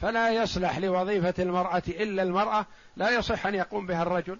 فلا 0.00 0.30
يصلح 0.30 0.78
لوظيفة 0.78 1.34
المرأة 1.38 1.82
إلا 1.88 2.22
المرأة 2.22 2.66
لا 2.96 3.10
يصح 3.10 3.46
أن 3.46 3.54
يقوم 3.54 3.86
بها 3.86 4.02
الرجل. 4.02 4.38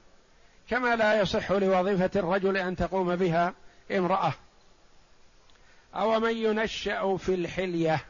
كما 0.68 0.96
لا 0.96 1.20
يصح 1.20 1.52
لوظيفة 1.52 2.10
الرجل 2.16 2.56
أن 2.56 2.76
تقوم 2.76 3.16
بها 3.16 3.54
امرأة. 3.90 4.32
أو 5.94 6.20
من 6.20 6.36
ينشأ 6.36 7.16
في 7.16 7.34
الحلية. 7.34 8.04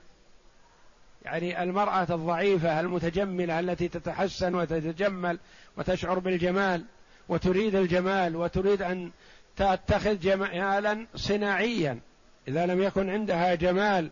يعني 1.25 1.63
المرأة 1.63 2.07
الضعيفة 2.11 2.81
المتجملة 2.81 3.61
التي 3.61 3.89
تتحسن 3.89 4.55
وتتجمل 4.55 5.39
وتشعر 5.77 6.19
بالجمال 6.19 6.85
وتريد 7.29 7.75
الجمال 7.75 8.37
وتريد 8.37 8.83
أن 8.83 9.11
تتخذ 9.57 10.19
جمالا 10.21 11.07
صناعيا. 11.15 12.01
إذا 12.49 12.67
لم 12.67 12.83
يكن 12.83 13.11
عندها 13.11 13.55
جمال 13.55 14.11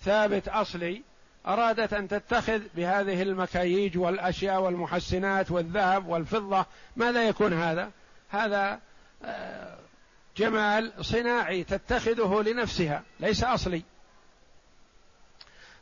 ثابت 0.00 0.48
أصلي 0.48 1.02
أرادت 1.46 1.92
أن 1.92 2.08
تتخذ 2.08 2.60
بهذه 2.76 3.22
المكاييج 3.22 3.98
والأشياء 3.98 4.60
والمحسنات 4.60 5.50
والذهب 5.50 6.06
والفضة. 6.06 6.66
ماذا 6.96 7.28
يكون 7.28 7.52
هذا؟ 7.52 7.90
هذا 8.28 8.80
آه، 9.24 9.78
جمال 10.36 10.92
صناعي 11.00 11.64
تتخذه 11.64 12.42
لنفسها 12.42 13.02
ليس 13.20 13.44
أصلي. 13.44 13.82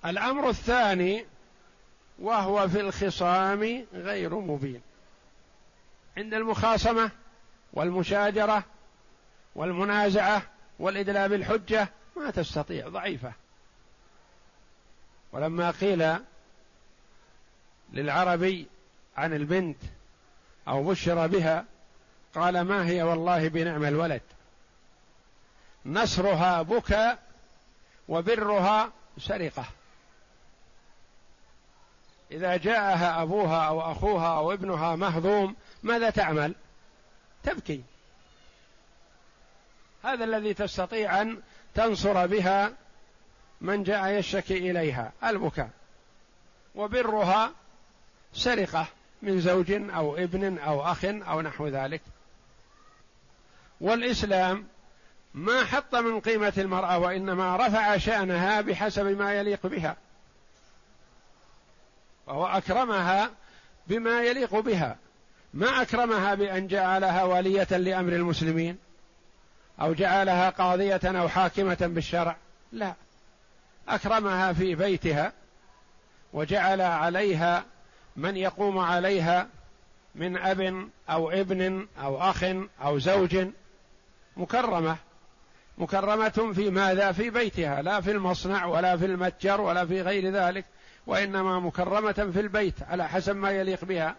الأمر 0.05 0.49
الثاني 0.49 1.25
وهو 2.19 2.69
في 2.69 2.81
الخصام 2.81 3.87
غير 3.95 4.35
مبين. 4.35 4.83
عند 6.17 6.35
المخاصمة 6.35 7.11
والمشاجرة 7.73 8.65
والمنازعة 9.55 10.43
والإدلاء 10.79 11.29
بالحجة 11.29 11.89
ما 12.17 12.31
تستطيع 12.31 12.89
ضعيفة. 12.89 13.33
ولما 15.33 15.71
قيل 15.71 16.17
للعربي 17.93 18.67
عن 19.17 19.35
البنت 19.35 19.77
أو 20.69 20.85
بشر 20.85 21.27
بها 21.27 21.65
قال 22.35 22.61
ما 22.61 22.87
هي 22.87 23.03
والله 23.03 23.49
بنعم 23.49 23.85
الولد؟ 23.85 24.23
نصرها 25.87 26.63
بكى 26.63 27.17
وبرها 28.09 28.93
سرقة. 29.19 29.65
إذا 32.31 32.57
جاءها 32.57 33.23
أبوها 33.23 33.69
أو 33.69 33.93
أخوها 33.93 34.37
أو 34.37 34.53
ابنها 34.53 34.97
مهضوم 34.97 35.57
ماذا 35.83 36.11
تعمل؟ 36.11 36.55
تبكي. 37.43 37.83
هذا 40.05 40.25
الذي 40.25 40.55
تستطيع 40.55 41.23
أن 41.23 41.43
تنصر 41.75 42.27
بها 42.27 42.73
من 43.61 43.83
جاء 43.83 44.07
يشتكي 44.09 44.71
إليها 44.71 45.13
البكاء. 45.25 45.71
وبرها 46.75 47.53
سرقة 48.33 48.87
من 49.23 49.41
زوج 49.41 49.73
أو 49.73 50.17
ابن 50.17 50.59
أو 50.59 50.83
أخ 50.83 51.05
أو 51.05 51.41
نحو 51.41 51.69
ذلك. 51.69 52.01
والإسلام 53.81 54.67
ما 55.35 55.65
حط 55.65 55.95
من 55.95 56.21
قيمة 56.21 56.53
المرأة 56.59 56.99
وإنما 56.99 57.57
رفع 57.57 57.97
شأنها 57.97 58.61
بحسب 58.61 59.07
ما 59.07 59.35
يليق 59.35 59.67
بها. 59.67 59.97
وهو 62.27 62.47
أكرمها 62.47 63.31
بما 63.87 64.23
يليق 64.23 64.55
بها. 64.55 64.97
ما 65.55 65.83
أكرمها 65.83 66.35
بأن 66.35 66.67
جعلها 66.67 67.25
ولية 67.25 67.77
لأمر 67.77 68.13
المسلمين 68.13 68.79
أو 69.81 69.95
جعلها 69.95 70.51
قاضية 70.51 71.01
أو 71.05 71.29
حاكمة 71.29 71.79
بالشرع. 71.81 72.37
لا. 72.73 72.95
أكرمها 73.89 74.53
في 74.53 74.75
بيتها 74.75 75.33
وجعل 76.33 76.81
عليها 76.81 77.65
من 78.17 78.37
يقوم 78.37 78.79
عليها 78.79 79.49
من 80.15 80.37
أب 80.37 80.89
أو 81.11 81.31
ابن 81.31 81.89
أو 81.99 82.21
أخ 82.21 82.45
أو 82.83 82.99
زوج 82.99 83.47
مكرمة 84.37 84.97
مكرمة 85.79 86.53
في 86.55 86.71
ماذا؟ 86.71 87.13
في 87.13 87.31
بيتها 87.31 87.83
لا 87.83 88.01
في 88.01 88.11
المصنع 88.11 88.65
ولا 88.65 88.97
في 88.97 89.05
المتجر 89.05 89.61
ولا 89.61 89.87
في 89.87 90.03
غير 90.03 90.33
ذلك 90.33 90.65
وإنما 91.07 91.61
مكرمة 91.61 92.13
في 92.13 92.41
البيت 92.41 92.83
على 92.83 93.09
حسب 93.09 93.37
ما 93.37 93.51
يليق 93.51 93.85
بها 93.85 94.17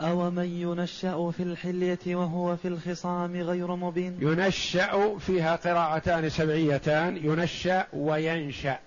أو 0.00 0.30
من 0.30 0.44
ينشأ 0.44 1.30
في 1.30 1.42
الحلية 1.42 1.98
وهو 2.06 2.56
في 2.56 2.68
الخصام 2.68 3.36
غير 3.36 3.76
مبين؟ 3.76 4.18
ينشأ 4.20 5.18
فيها 5.18 5.56
قراءتان 5.56 6.28
سبعيتان 6.28 7.16
ينشأ 7.16 7.86
وينشأ. 7.92 8.78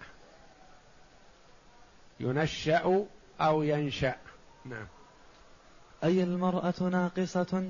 ينشأ 2.20 3.06
أو 3.42 3.64
ينشأ. 3.64 4.16
نعم. 4.66 4.88
أي 6.04 6.24
المرأة 6.24 6.74
ناقصة؟ 6.82 7.64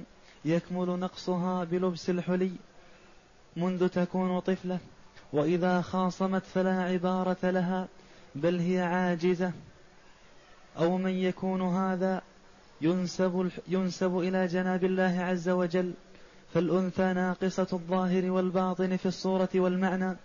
يكمل 0.45 0.99
نقصها 0.99 1.63
بلبس 1.63 2.09
الحلي 2.09 2.51
منذ 3.57 3.87
تكون 3.87 4.39
طفلة 4.39 4.79
وإذا 5.33 5.81
خاصمت 5.81 6.45
فلا 6.45 6.83
عبارة 6.83 7.49
لها 7.49 7.87
بل 8.35 8.59
هي 8.59 8.81
عاجزة. 8.81 9.51
أو 10.77 10.97
من 10.97 11.11
يكون 11.11 11.61
هذا 11.61 12.21
ينسب, 12.83 13.49
ينسب 13.67 14.17
إلى 14.17 14.47
جناب 14.47 14.83
الله 14.83 15.19
عز 15.19 15.49
وجل 15.49 15.93
فالأنثى 16.53 17.13
ناقصة 17.13 17.67
الظاهر 17.73 18.31
والباطن 18.31 18.97
في 18.97 19.05
الصورة 19.05 19.49
والمعنى 19.55 20.17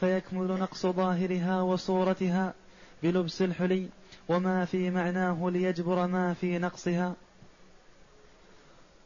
فيكمل 0.00 0.46
نقص 0.46 0.86
ظاهرها 0.86 1.60
وصورتها 1.62 2.54
بلبس 3.02 3.42
الحلي 3.42 3.88
وما 4.28 4.64
في 4.64 4.90
معناه 4.90 5.50
ليجبر 5.50 6.06
ما 6.06 6.34
في 6.34 6.58
نقصها. 6.58 7.14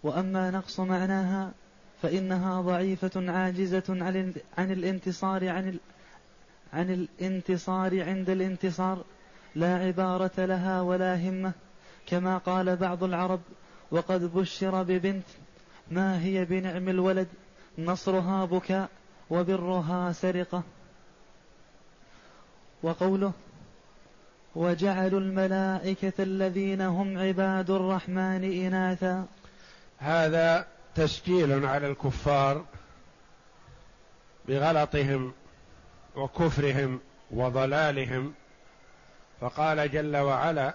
وأما 0.03 0.51
نقص 0.51 0.81
معناها 0.81 1.53
فإنها 2.03 2.61
ضعيفة 2.61 3.33
عاجزة 3.33 3.83
عن 4.59 4.73
الانتصار 4.73 5.49
عن 5.49 5.79
عن 6.73 6.91
الانتصار 6.91 8.03
عند 8.03 8.31
الانتصار 8.31 9.05
لا 9.55 9.75
عبارة 9.75 10.45
لها 10.45 10.81
ولا 10.81 11.17
همة. 11.17 11.53
كما 12.11 12.39
قال 12.39 12.77
بعض 12.77 13.05
العرب 13.05 13.41
وقد 13.91 14.35
بشر 14.35 14.83
ببنت 14.83 15.27
ما 15.91 16.23
هي 16.23 16.45
بنعم 16.45 16.89
الولد؟ 16.89 17.29
نصرها 17.79 18.45
بكاء 18.45 18.89
وبرها 19.31 20.13
سرقة. 20.13 20.63
وقوله 22.83 23.33
وجعلوا 24.55 25.21
الملائكة 25.21 26.13
الذين 26.23 26.81
هم 26.81 27.19
عباد 27.19 27.71
الرحمن 27.71 28.45
إناثا. 28.67 29.27
هذا 29.99 30.67
تسجيل 30.95 31.67
على 31.67 31.87
الكفار 31.87 32.65
بغلطهم 34.49 35.33
وكفرهم 36.17 37.01
وضلالهم. 37.31 38.35
فقال 39.41 39.91
جل 39.91 40.17
وعلا 40.17 40.75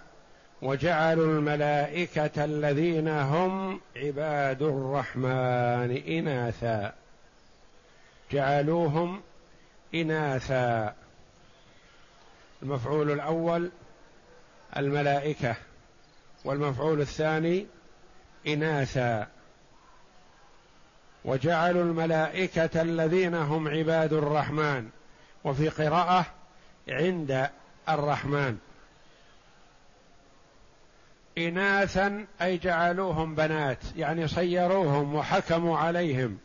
وجعلوا 0.61 1.25
الملائكة 1.25 2.45
الذين 2.45 3.07
هم 3.07 3.81
عباد 3.95 4.61
الرحمن 4.61 6.03
إناثا. 6.07 6.93
جعلوهم 8.31 9.21
إناثا. 9.95 10.95
المفعول 12.63 13.11
الأول 13.11 13.71
الملائكة 14.77 15.55
والمفعول 16.45 17.01
الثاني 17.01 17.67
إناثا. 18.47 19.27
وجعلوا 21.25 21.83
الملائكة 21.83 22.81
الذين 22.81 23.35
هم 23.35 23.67
عباد 23.67 24.13
الرحمن 24.13 24.89
وفي 25.43 25.69
قراءة 25.69 26.25
عند 26.89 27.49
الرحمن. 27.89 28.57
اناثا 31.38 32.26
أي 32.41 32.58
جعلوهم 32.58 33.36
بنات 33.36 33.78
يعني 33.95 34.28
صيروهم 34.28 35.15
وحكموا 35.15 35.78
عليهم 35.78 36.38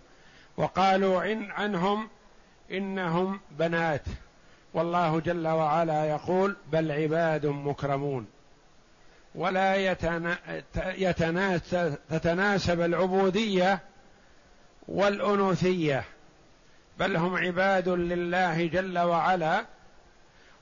وقالوا 0.56 1.20
عن 1.20 1.50
عنهم 1.50 2.08
إنهم 2.72 3.40
بنات. 3.50 4.02
والله 4.74 5.20
جل 5.20 5.48
وعلا 5.48 6.04
يقول 6.04 6.56
بل 6.72 6.92
عباد 6.92 7.46
مكرمون. 7.46 8.26
ولا 9.34 9.76
يتنا... 9.76 10.38
تتناسب 12.10 12.80
العبودية 12.80 13.80
والأنوثية 14.88 16.04
بل 16.98 17.16
هم 17.16 17.36
عباد 17.36 17.88
لله 17.88 18.66
جل 18.66 18.98
وعلا 18.98 19.64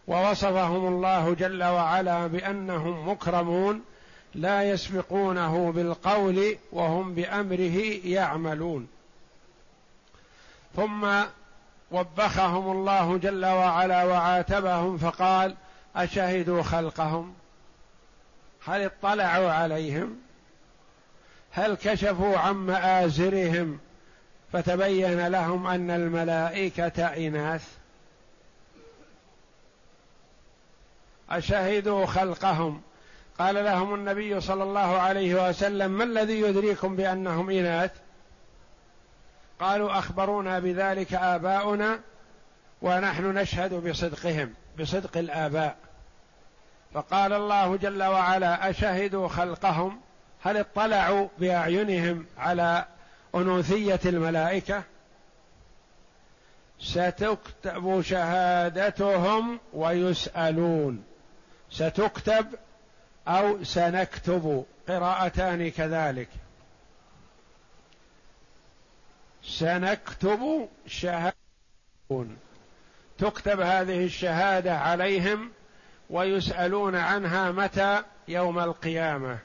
ووصفهم 0.07 0.87
الله 0.87 1.35
جل 1.35 1.64
وعلا 1.64 2.27
بأنهم 2.27 3.09
مكرمون. 3.09 3.83
لا 4.35 4.62
يسبقونه 4.62 5.73
بالقول 5.73 6.57
وهم 6.73 7.14
بأمره 7.14 7.79
يعملون. 8.05 8.88
ثم 10.77 11.23
وبخهم 11.91 12.71
الله 12.73 13.19
جل 13.19 13.47
وعلا 13.47 14.05
وعاتبهم 14.05 14.99
فقال 14.99 15.57
أشهدوا 15.97 16.62
خلقهم؟ 16.62 17.35
هل 18.67 18.83
اطلعوا 18.83 19.51
عليهم؟ 19.51 20.19
هل 21.51 21.75
كشفوا 21.75 22.38
عن 22.38 22.55
مآزرهم؟ 22.55 23.79
فتبين 24.53 25.27
لهم 25.27 25.67
أن 25.67 25.91
الملائكة 25.91 27.07
إناث. 27.07 27.69
أشهدوا 31.31 32.07
خلقهم؟ 32.07 32.83
قال 33.38 33.55
لهم 33.55 33.94
النبي 33.94 34.40
صلى 34.40 34.62
الله 34.62 34.98
عليه 34.98 35.48
وسلم 35.48 35.90
ما 35.90 36.05
الذي 36.05 36.40
يدريكم 36.40 36.96
بأنهم 36.96 37.51
إناث؟ 37.51 37.90
قالوا 39.61 39.98
أخبرونا 39.98 40.59
بذلك 40.59 41.14
آباؤنا 41.14 42.01
ونحن 42.83 43.38
نشهد 43.38 43.74
بصدقهم 43.74 44.55
بصدق 44.81 45.18
الآباء. 45.18 45.77
فقال 46.94 47.33
الله 47.33 47.77
جل 47.77 48.03
وعلا 48.03 48.70
أشهدوا 48.70 49.29
خلقهم؟ 49.29 50.01
هل 50.42 50.57
اطلعوا 50.57 51.29
بأعينهم 51.38 52.27
على 52.38 52.85
أنوثية 53.35 54.01
الملائكة؟ 54.07 54.83
ستكتب 56.81 58.01
شهادتهم 58.03 59.61
ويسألون. 59.72 61.05
ستكتب 61.70 62.46
أو 63.29 63.64
سنكتب 63.64 64.64
قراءتان 64.88 65.71
كذلك. 65.71 66.29
سنكتب 69.43 70.69
شهادة 70.87 71.35
تكتب 73.19 73.61
هذه 73.61 74.05
الشهادة 74.05 74.79
عليهم 74.79 75.51
ويسألون 76.11 76.97
عنها 76.97 77.51
متى؟ 77.51 78.03
يوم 78.29 78.59
القيامة. 78.59 79.38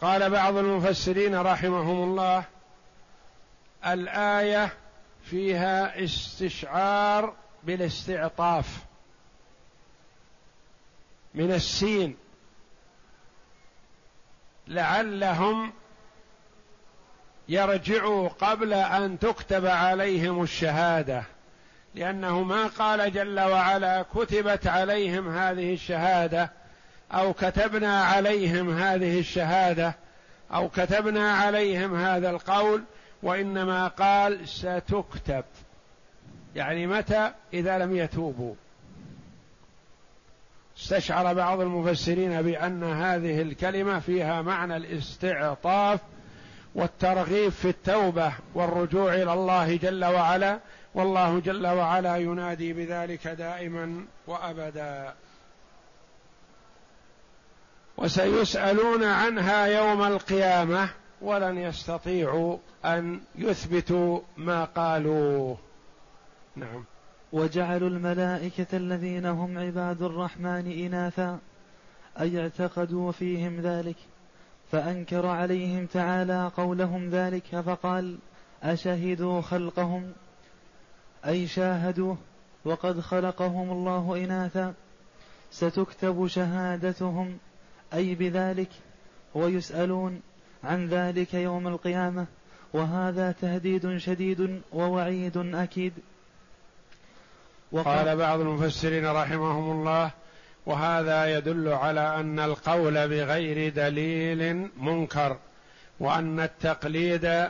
قال 0.00 0.30
بعض 0.30 0.56
المفسرين 0.56 1.34
رحمهم 1.34 2.02
الله 2.02 2.44
الآية 3.86 4.72
فيها 5.24 6.04
استشعار 6.04 7.34
بالاستعطاف 7.64 8.78
من 11.34 11.52
السين. 11.52 12.16
لعلهم 14.68 15.72
يرجعوا 17.48 18.28
قبل 18.28 18.72
أن 18.72 19.18
تكتب 19.18 19.66
عليهم 19.66 20.42
الشهادة 20.42 21.22
لأنه 21.94 22.42
ما 22.42 22.66
قال 22.66 23.12
جل 23.12 23.40
وعلا 23.40 24.04
كتبت 24.14 24.66
عليهم 24.66 25.28
هذه 25.36 25.74
الشهادة 25.74 26.50
أو 27.12 27.32
كتبنا 27.32 28.02
عليهم 28.04 28.78
هذه 28.78 29.18
الشهادة 29.18 29.94
أو 30.54 30.68
كتبنا 30.68 31.32
عليهم 31.32 31.94
هذا 31.94 32.30
القول 32.30 32.82
وإنما 33.22 33.88
قال 33.88 34.48
ستكتب. 34.48 35.44
يعني 36.54 36.86
متى؟ 36.86 37.32
إذا 37.52 37.78
لم 37.78 37.96
يتوبوا. 37.96 38.54
استشعر 40.78 41.34
بعض 41.34 41.60
المفسرين 41.60 42.42
بأن 42.42 42.84
هذه 42.84 43.42
الكلمة 43.42 43.98
فيها 43.98 44.42
معنى 44.42 44.76
الاستعطاف 44.76 46.00
والترغيب 46.74 47.52
في 47.52 47.68
التوبة 47.68 48.32
والرجوع 48.54 49.14
إلى 49.14 49.32
الله 49.32 49.76
جل 49.76 50.04
وعلا 50.04 50.58
والله 50.94 51.40
جل 51.40 51.66
وعلا 51.66 52.16
ينادي 52.16 52.72
بذلك 52.72 53.28
دائما 53.28 54.04
وأبدا. 54.26 55.14
وسيسألون 57.96 59.04
عنها 59.04 59.66
يوم 59.66 60.02
القيامة 60.02 60.88
ولن 61.20 61.58
يستطيعوا 61.58 62.56
أن 62.84 63.20
يثبتوا 63.34 64.20
ما 64.36 64.64
قالوه 64.64 65.58
نعم. 66.56 66.84
وجعلوا 67.32 67.88
الملائكة 67.88 68.76
الذين 68.76 69.26
هم 69.26 69.58
عباد 69.58 70.02
الرحمن 70.02 70.72
إناثا 70.72 71.38
أي 72.20 72.40
اعتقدوا 72.40 73.12
فيهم 73.12 73.60
ذلك. 73.60 73.96
فأنكر 74.72 75.26
عليهم 75.26 75.86
تعالى 75.86 76.50
قولهم 76.56 77.10
ذلك 77.10 77.60
فقال 77.60 78.18
أشهدوا 78.62 79.40
خلقهم؟ 79.40 80.12
أي 81.26 81.46
شاهدوه؟ 81.46 82.16
وقد 82.64 83.00
خلقهم 83.00 83.70
الله 83.70 84.24
إناثا. 84.24 84.74
ستكتب 85.50 86.26
شهادتهم؟ 86.26 87.38
أي 87.94 88.14
بذلك؟ 88.14 88.70
ويسألون 89.34 90.20
عن 90.64 90.86
ذلك 90.86 91.34
يوم 91.34 91.68
القيامة. 91.68 92.26
وهذا 92.72 93.32
تهديد 93.32 93.96
شديد 93.96 94.62
ووعيد 94.72 95.36
أكيد. 95.36 95.92
قال 97.72 98.16
بعض 98.16 98.40
المفسرين 98.40 99.06
رحمهم 99.06 99.70
الله 99.70 100.10
وهذا 100.66 101.38
يدل 101.38 101.68
على 101.68 102.20
أن 102.20 102.40
القول 102.40 103.08
بغير 103.08 103.72
دليل 103.72 104.70
منكر 104.76 105.36
وأن 106.00 106.40
التقليد 106.40 107.48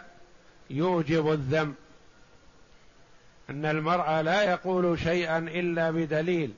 يوجب 0.71 1.33
الذم. 1.33 1.75
أن 3.51 3.67
المرء 3.67 4.21
لا 4.21 4.43
يقول 4.43 4.99
شيئا 4.99 5.39
إلا 5.39 5.91
بدليل 5.91 6.53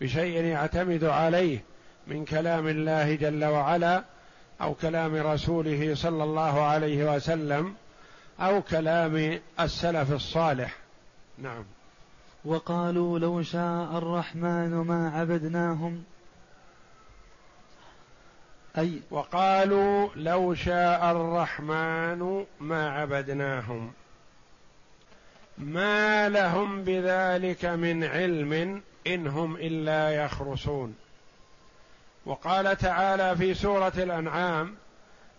بشيء 0.00 0.44
يعتمد 0.44 1.04
عليه 1.04 1.58
من 2.06 2.24
كلام 2.24 2.68
الله 2.68 3.14
جل 3.14 3.44
وعلا 3.44 4.04
أو 4.60 4.74
كلام 4.74 5.14
رسوله 5.14 5.94
صلى 5.94 6.24
الله 6.24 6.64
عليه 6.64 7.14
وسلم 7.14 7.74
أو 8.40 8.62
كلام 8.62 9.40
السلف 9.60 10.12
الصالح. 10.12 10.76
نعم. 11.38 11.64
وقالوا 12.44 13.18
لو 13.18 13.42
شاء 13.42 13.98
الرحمن 13.98 14.70
ما 14.70 15.10
عبدناهم. 15.14 16.04
أي 18.78 19.00
وقالوا 19.10 20.08
لو 20.16 20.54
شاء 20.54 21.10
الرحمن 21.10 22.44
ما 22.60 22.90
عبدناهم. 22.90 23.92
ما 25.58 26.28
لهم 26.28 26.84
بذلك 26.84 27.64
من 27.64 28.04
علم 28.04 28.82
إن 29.06 29.26
هم 29.26 29.56
إلا 29.56 30.24
يخرصون. 30.24 30.94
وقال 32.26 32.76
تعالى 32.76 33.36
في 33.36 33.54
سورة 33.54 33.92
الأنعام 33.96 34.74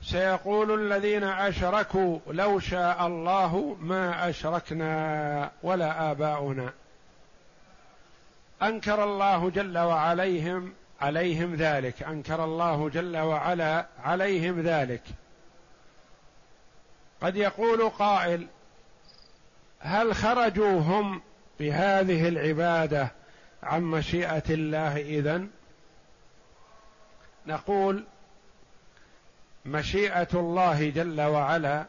سيقول 0.02 0.82
الذين 0.82 1.24
أشركوا 1.24 2.20
لو 2.28 2.60
شاء 2.60 3.08
الله 3.08 3.78
ما 3.82 4.30
أشركنا 4.30 5.52
ولا 5.64 6.12
آباؤنا. 6.12 6.74
أنكر 8.62 9.04
الله 9.04 9.50
جل 9.50 9.78
وعليهم 9.78 10.74
عليهم 11.02 11.56
ذلك. 11.56 12.04
أنكر 12.04 12.44
الله 12.44 12.90
جل 12.90 13.18
وعلا 13.18 13.86
عليهم 14.00 14.62
ذلك. 14.62 15.04
قد 17.22 17.36
يقول 17.36 17.90
قائل 17.90 18.48
هل 19.80 20.16
خرجوا 20.16 20.80
هم 20.80 21.22
بهذه 21.60 22.28
العبادة 22.28 23.12
عن 23.64 23.82
مشيئة 23.82 24.44
الله 24.50 24.98
إذن؟ 24.98 25.50
نقول 27.46 28.06
مشيئة 29.66 30.28
الله 30.34 30.90
جل 30.90 31.22
وعلا 31.22 31.86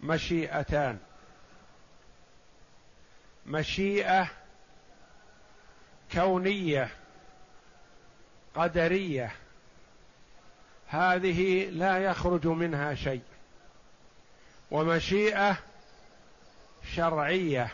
مشيئتان. 0.00 0.98
مشيئة 3.46 4.30
كونية 6.14 6.88
قدرية. 8.54 9.32
هذه 10.88 11.70
لا 11.70 11.98
يخرج 11.98 12.46
منها 12.46 12.94
شيء. 12.94 13.22
ومشيئة 14.70 15.56
شرعية. 16.94 17.70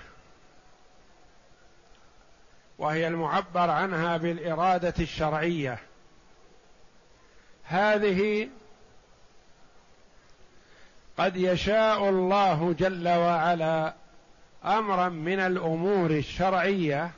وهي 2.79 3.09
المعبر 3.09 3.71
عنها 3.71 4.17
بالإرادة 4.17 4.95
الشرعية. 4.99 5.79
هذه 7.65 8.49
قد 11.19 11.37
يشاء 11.37 12.09
الله 12.09 12.73
جل 12.79 13.09
وعلا 13.09 13.95
أمرا 14.65 15.09
من 15.09 15.41
الأمور 15.41 16.11
الشرعية. 16.11 17.11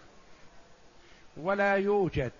ولا 1.36 1.74
يوجد. 1.74 2.32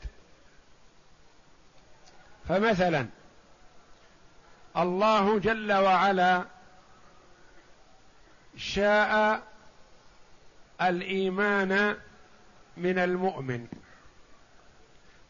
فمثلا 2.48 3.07
الله 4.76 5.38
جل 5.38 5.72
وعلا 5.72 6.44
شاء 8.57 9.42
الإيمان 10.83 11.96
من 12.76 12.98
المؤمن. 12.98 13.66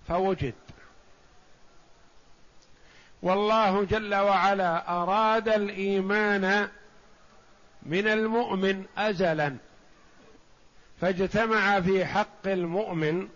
فوجد. 0.08 0.54
والله 3.22 3.84
جل 3.84 4.14
وعلا 4.14 4.90
أراد 5.02 5.48
الإيمان 5.48 6.68
من 7.82 8.08
المؤمن 8.08 8.84
ازلا. 8.96 9.56
فاجتمع 11.00 11.80
في 11.80 12.04
حق 12.04 12.46
المؤمن 12.46 13.28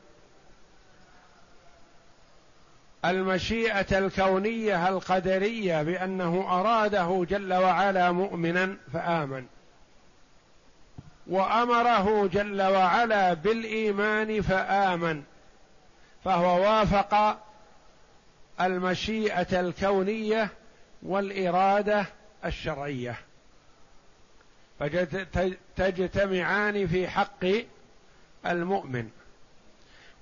المشيئة 3.10 3.98
الكونية 3.98 4.88
القدرية 4.88 5.82
بأنه 5.82 6.60
أراده 6.60 7.26
جل 7.30 7.54
وعلا 7.54 8.12
مؤمنا 8.12 8.76
فآمن. 8.92 9.46
وأمره 11.26 12.26
جل 12.26 12.62
وعلا 12.62 13.34
بالإيمان 13.34 14.42
فآمن. 14.42 15.22
فهو 16.24 16.62
وافق 16.62 17.42
المشيئة 18.60 19.60
الكونية 19.60 20.48
والإرادة 21.02 22.06
الشرعية. 22.44 23.16
فتجتمعان 24.78 26.86
في 26.86 27.08
حق 27.08 27.44
المؤمن. 28.46 29.08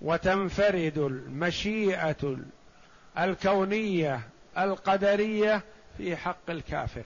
وتنفرد 0.01 0.99
المشيئة 0.99 2.37
الكونية 3.19 4.21
القدرية 4.59 5.63
في 5.97 6.17
حق 6.17 6.51
الكافر. 6.51 7.05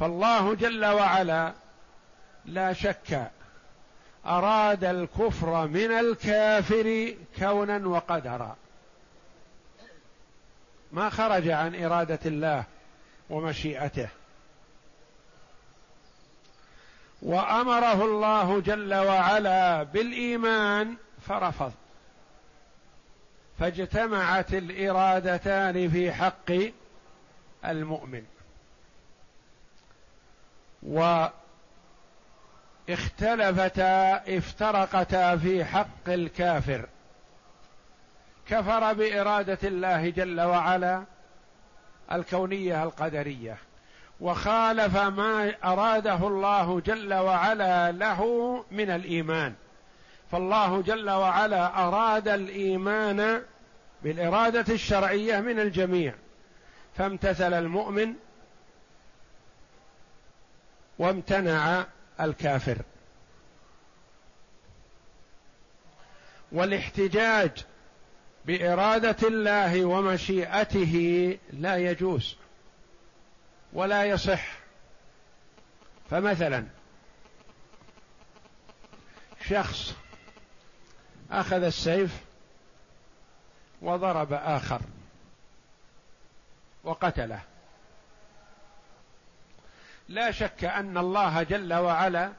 فالله 0.00 0.54
جل 0.54 0.84
وعلا 0.84 1.52
لا 2.44 2.72
شك 2.72 3.30
أراد 4.26 4.84
الكفر 4.84 5.66
من 5.66 5.90
الكافر 5.90 7.14
كونا 7.38 7.88
وقدرا. 7.88 8.56
ما 10.92 11.10
خرج 11.10 11.48
عن 11.48 11.84
إرادة 11.84 12.18
الله 12.26 12.64
ومشيئته. 13.30 14.08
وأمره 17.22 18.04
الله 18.04 18.60
جل 18.60 18.94
وعلا 18.94 19.82
بالإيمان 19.82 20.96
فرفض. 21.28 21.72
فاجتمعت 23.58 24.54
الإرادتان 24.54 25.90
في 25.90 26.12
حق 26.12 26.52
المؤمن. 27.64 28.22
واختلفتا 32.88 34.16
افترقتا 34.38 35.36
في 35.36 35.64
حق 35.64 36.08
الكافر. 36.08 36.88
كفر 38.48 38.92
بإرادة 38.92 39.58
الله 39.64 40.10
جل 40.10 40.40
وعلا 40.40 41.04
الكونية 42.12 42.82
القدرية. 42.82 43.56
وخالف 44.20 44.96
ما 44.96 45.54
أراده 45.64 46.26
الله 46.26 46.80
جل 46.80 47.14
وعلا 47.14 47.92
له 47.92 48.64
من 48.70 48.90
الإيمان. 48.90 49.54
فالله 50.34 50.82
جل 50.82 51.10
وعلا 51.10 51.86
أراد 51.86 52.28
الإيمان 52.28 53.42
بالإرادة 54.02 54.74
الشرعية 54.74 55.40
من 55.40 55.60
الجميع 55.60 56.14
فامتثل 56.96 57.54
المؤمن 57.54 58.14
وامتنع 60.98 61.86
الكافر. 62.20 62.78
والاحتجاج 66.52 67.64
بإرادة 68.44 69.28
الله 69.28 69.84
ومشيئته 69.84 71.38
لا 71.52 71.76
يجوز 71.76 72.36
ولا 73.72 74.04
يصح. 74.04 74.58
فمثلا 76.10 76.64
شخص 79.48 80.03
أخذ 81.30 81.62
السيف 81.62 82.20
وضرب 83.82 84.32
آخر 84.32 84.80
وقتله. 86.84 87.40
لا 90.08 90.30
شك 90.30 90.64
أن 90.64 90.98
الله 90.98 91.42
جل 91.42 91.74
وعلا 91.74 92.32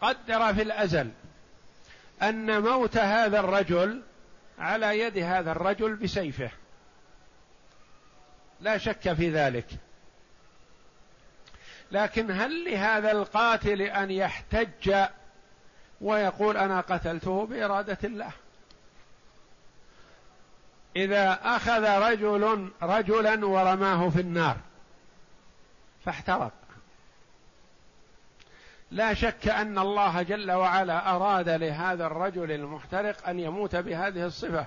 قدر 0.00 0.54
في 0.54 0.62
الأزل 0.62 1.10
أن 2.22 2.62
موت 2.62 2.96
هذا 2.96 3.40
الرجل 3.40 4.02
على 4.58 4.98
يد 4.98 5.18
هذا 5.18 5.52
الرجل 5.52 5.96
بسيفه. 5.96 6.50
لا 8.60 8.78
شك 8.78 9.12
في 9.12 9.30
ذلك. 9.30 9.66
لكن 11.92 12.30
هل 12.30 12.64
لهذا 12.64 13.12
القاتل 13.12 13.82
أن 13.82 14.10
يحتج 14.10 14.94
ويقول 16.00 16.56
أنا 16.56 16.80
قتلته 16.80 17.46
بإرادة 17.46 17.98
الله. 18.04 18.30
إذا 20.96 21.32
أخذ 21.42 21.84
رجل 22.10 22.70
رجلا 22.82 23.46
ورماه 23.46 24.08
في 24.08 24.20
النار 24.20 24.56
فاحترق. 26.04 26.52
لا 28.90 29.14
شك 29.14 29.48
أن 29.48 29.78
الله 29.78 30.22
جل 30.22 30.50
وعلا 30.52 31.16
أراد 31.16 31.48
لهذا 31.48 32.06
الرجل 32.06 32.52
المحترق 32.52 33.28
أن 33.28 33.40
يموت 33.40 33.76
بهذه 33.76 34.26
الصفة 34.26 34.66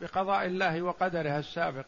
بقضاء 0.00 0.46
الله 0.46 0.82
وقدره 0.82 1.38
السابق 1.38 1.84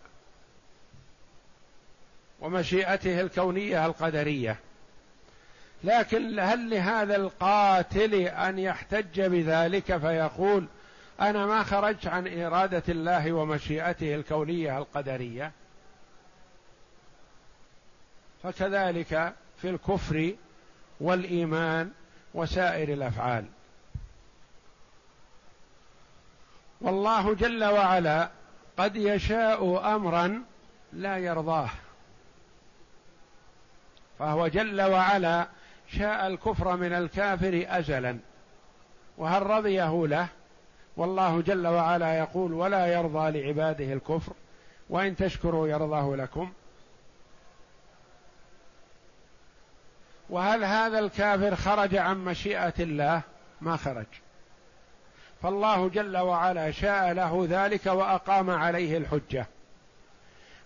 ومشيئته 2.41 3.21
الكونية 3.21 3.87
القدرية. 3.87 4.57
لكن 5.85 6.39
هل 6.41 6.71
لهذا 6.71 7.17
القاتل 7.17 8.15
أن 8.15 8.59
يحتج 8.59 9.21
بذلك 9.21 9.97
فيقول 9.97 10.67
أنا 11.21 11.47
ما 11.47 11.63
خرجت 11.63 12.07
عن 12.07 12.43
إرادة 12.43 12.83
الله 12.89 13.33
ومشيئته 13.33 14.15
الكونية 14.15 14.79
القدرية؟ 14.79 15.53
فكذلك 18.43 19.35
في 19.57 19.71
الكفر 19.71 20.35
والإيمان 21.01 21.91
وسائر 22.35 22.93
الأفعال. 22.93 23.45
والله 26.81 27.35
جل 27.35 27.65
وعلا 27.65 28.31
قد 28.77 28.97
يشاء 28.97 29.95
امرا 29.97 30.43
لا 30.93 31.19
يرضاه. 31.19 31.71
فهو 34.19 34.49
جل 34.49 34.83
وعلا 34.83 35.49
شاء 35.99 36.27
الكفر 36.27 36.77
من 36.77 36.93
الكافر 36.93 37.65
ازلا. 37.69 38.19
وهل 39.19 39.43
رضيه 39.43 40.07
له؟ 40.07 40.27
والله 40.97 41.43
جل 41.43 41.67
وعلا 41.67 42.19
يقول 42.19 42.53
ولا 42.53 42.87
يرضى 42.87 43.41
لعباده 43.41 43.93
الكفر 43.93 44.33
وإن 44.91 45.17
تشكروا 45.17 45.69
يرضاه 45.69 46.17
لكم. 46.17 46.53
وهل 50.31 50.65
هذا 50.65 50.99
الكافر 50.99 51.57
خرج 51.57 51.97
عن 51.97 52.25
مشيئة 52.25 52.75
الله؟ 52.81 53.23
ما 53.61 53.77
خرج. 53.77 54.07
فالله 55.43 55.89
جل 55.89 56.17
وعلا 56.17 56.71
شاء 56.71 57.13
له 57.13 57.47
ذلك 57.51 57.87
وأقام 57.87 58.51
عليه 58.51 58.97
الحجة. 58.97 59.47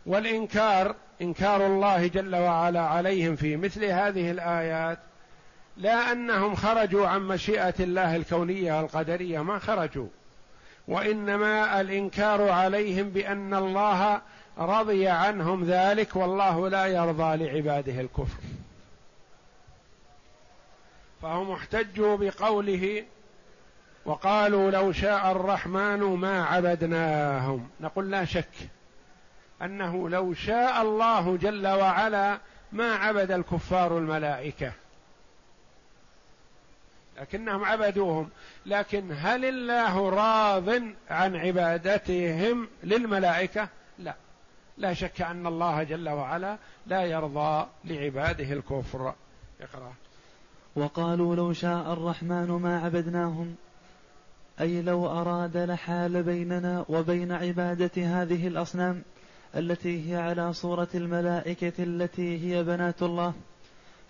والإنكار 0.06 0.94
إنكار 1.22 1.66
الله 1.66 2.06
جل 2.06 2.36
وعلا 2.36 2.80
عليهم 2.80 3.36
في 3.36 3.56
مثل 3.56 3.84
هذه 3.84 4.30
الآيات 4.30 4.98
لا 5.76 6.12
أنهم 6.12 6.54
خرجوا 6.54 7.06
عن 7.06 7.20
مشيئة 7.20 7.74
الله 7.80 8.16
الكونية 8.16 8.80
القدريه 8.80 9.40
ما 9.40 9.58
خرجوا. 9.58 10.08
وإنما 10.88 11.80
الإنكار 11.80 12.48
عليهم 12.48 13.08
بأن 13.10 13.54
الله 13.54 14.20
رضي 14.58 15.08
عنهم 15.08 15.64
ذلك 15.64 16.16
والله 16.16 16.68
لا 16.68 16.86
يرضى 16.86 17.36
لعباده 17.36 18.00
الكفر. 18.00 18.40
فهم 21.22 21.50
احتجوا 21.50 22.16
بقوله 22.16 23.04
وقالوا 24.04 24.70
لو 24.70 24.92
شاء 24.92 25.32
الرحمن 25.32 26.00
ما 26.00 26.44
عبدناهم. 26.44 27.68
نقول 27.80 28.10
لا 28.10 28.24
شك 28.24 28.54
أنه 29.62 30.08
لو 30.08 30.34
شاء 30.34 30.82
الله 30.82 31.36
جل 31.36 31.66
وعلا 31.66 32.38
ما 32.72 32.94
عبد 32.94 33.30
الكفار 33.30 33.98
الملائكة. 33.98 34.72
لكنهم 37.20 37.64
عبدوهم. 37.64 38.28
لكن 38.66 39.12
هل 39.18 39.44
الله 39.44 40.08
راض 40.10 40.68
عن 41.10 41.36
عبادتهم 41.36 42.68
للملائكة؟ 42.84 43.68
لا. 43.98 44.14
لا 44.78 44.94
شك 44.94 45.22
أن 45.22 45.46
الله 45.46 45.82
جل 45.82 46.08
وعلا 46.08 46.58
لا 46.86 47.02
يرضى 47.02 47.66
لعباده 47.84 48.52
الكفر. 48.52 49.14
اقرأ. 49.60 49.92
وقالوا 50.76 51.36
لو 51.36 51.52
شاء 51.52 51.92
الرحمن 51.92 52.48
ما 52.48 52.80
عبدناهم. 52.80 53.54
أي 54.60 54.82
لو 54.82 55.06
أراد 55.06 55.56
لحال 55.56 56.22
بيننا 56.22 56.84
وبين 56.88 57.32
عبادة 57.32 58.22
هذه 58.22 58.46
الأصنام 58.46 59.02
التي 59.56 60.10
هي 60.10 60.16
على 60.16 60.52
صورة 60.52 60.88
الملائكة 60.94 61.82
التي 61.82 62.38
هي 62.44 62.64
بنات 62.64 63.02
الله. 63.02 63.34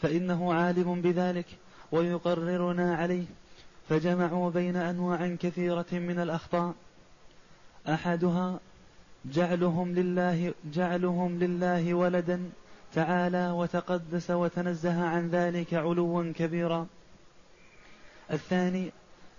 فإنه 0.03 0.55
عالم 0.55 1.01
بذلك. 1.01 1.47
ويقررنا 1.95 2.97
عليه. 2.97 3.24
فجمعوا 3.88 4.51
بين 4.51 4.76
أنواع 4.76 5.34
كثيرة 5.34 5.86
من 5.92 6.20
الأخطاء. 6.20 6.74
أحدها 7.88 8.61
جعلهم 9.24 9.95
لله 9.95 10.55
جعلهم 10.72 11.38
لله 11.38 11.95
ولدا 11.95 12.51
تعالى 12.95 13.51
وتقدس 13.51 14.30
وتنزه 14.30 15.05
عن 15.05 15.28
ذلك 15.28 15.74
علوا 15.74 16.32
كبيرا. 16.36 16.86
الثاني 18.32 18.90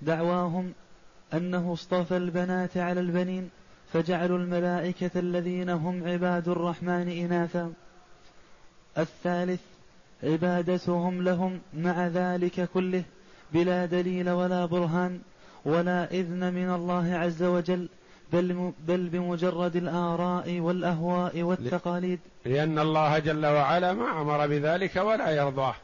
دعواهم 0.01 0.73
أنه 1.33 1.73
اصطفى 1.73 2.17
البنات 2.17 2.77
على 2.77 2.99
البنين 2.99 3.49
فجعلوا 3.93 4.37
الملائكة 4.37 5.19
الذين 5.19 5.69
هم 5.69 6.07
عباد 6.07 6.47
الرحمن 6.47 7.09
إناثا. 7.09 7.73
الثالث 8.97 9.61
عبادتهم 10.23 11.23
لهم 11.23 11.61
مع 11.73 12.07
ذلك 12.07 12.69
كله 12.73 13.03
بلا 13.53 13.85
دليل 13.85 14.29
ولا 14.29 14.65
برهان 14.65 15.19
ولا 15.65 16.11
إذن 16.11 16.53
من 16.53 16.69
الله 16.69 17.13
عز 17.13 17.43
وجل 17.43 17.89
بل, 18.33 18.71
بل 18.87 19.09
بمجرد 19.09 19.75
الآراء 19.75 20.59
والأهواء 20.59 21.41
والتقاليد. 21.41 22.19
لأن 22.45 22.79
الله 22.79 23.19
جل 23.19 23.45
وعلا 23.45 23.93
ما 23.93 24.21
أمر 24.21 24.47
بذلك 24.47 24.95
ولا 24.95 25.29
يرضاه. 25.29 25.75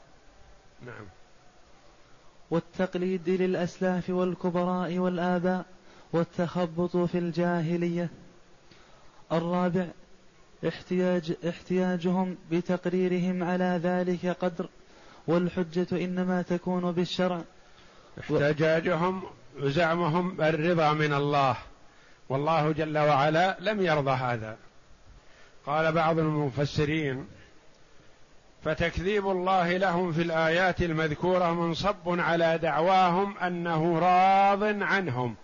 نعم. 0.86 1.06
والتقليد 2.52 3.30
للأسلاف 3.30 4.10
والكبراء 4.10 4.98
والآباء 4.98 5.66
والتخبط 6.14 6.98
في 6.98 7.18
الجاهلية. 7.18 8.10
الرابع 9.32 9.88
احتياج 10.68 11.36
احتياجهم 11.49 12.38
بتقريرهم 12.51 13.43
على 13.43 13.80
ذلك 13.84 14.26
قدر 14.26 14.70
والحجة 15.28 15.88
إنما 15.91 16.41
تكون 16.41 16.91
بالشرع. 16.91 17.41
احتجاجهم 18.20 19.24
وزعمهم 19.59 20.41
الرضا 20.41 20.93
من 20.93 21.14
الله 21.14 21.57
والله 22.30 22.72
جل 22.72 22.97
وعلا 22.97 23.57
لم 23.59 23.82
يرضى 23.82 24.12
هذا. 24.12 24.57
قال 25.66 25.91
بعض 25.91 26.20
المفسرين 26.20 27.28
فتكذيب 28.64 29.28
الله 29.28 29.78
لهم 29.78 30.12
في 30.12 30.22
الآيات 30.22 30.82
المذكورة 30.82 31.53
منصب 31.53 32.20
على 32.20 32.57
دعواهم 32.57 33.38
أنه 33.38 33.99
راض 33.99 34.64
عنهم. 34.84 35.36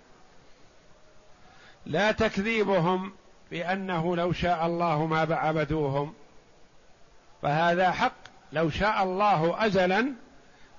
لا 1.86 2.12
تكذيبهم 2.12 3.12
بأنه 3.52 4.16
لو 4.16 4.34
شاء 4.34 4.66
الله 4.66 5.06
ما 5.06 5.36
عبدوهم. 5.36 6.14
فهذا 7.42 7.92
حق. 7.92 8.14
لو 8.54 8.70
شاء 8.70 9.04
الله 9.04 9.66
ازلا 9.66 10.14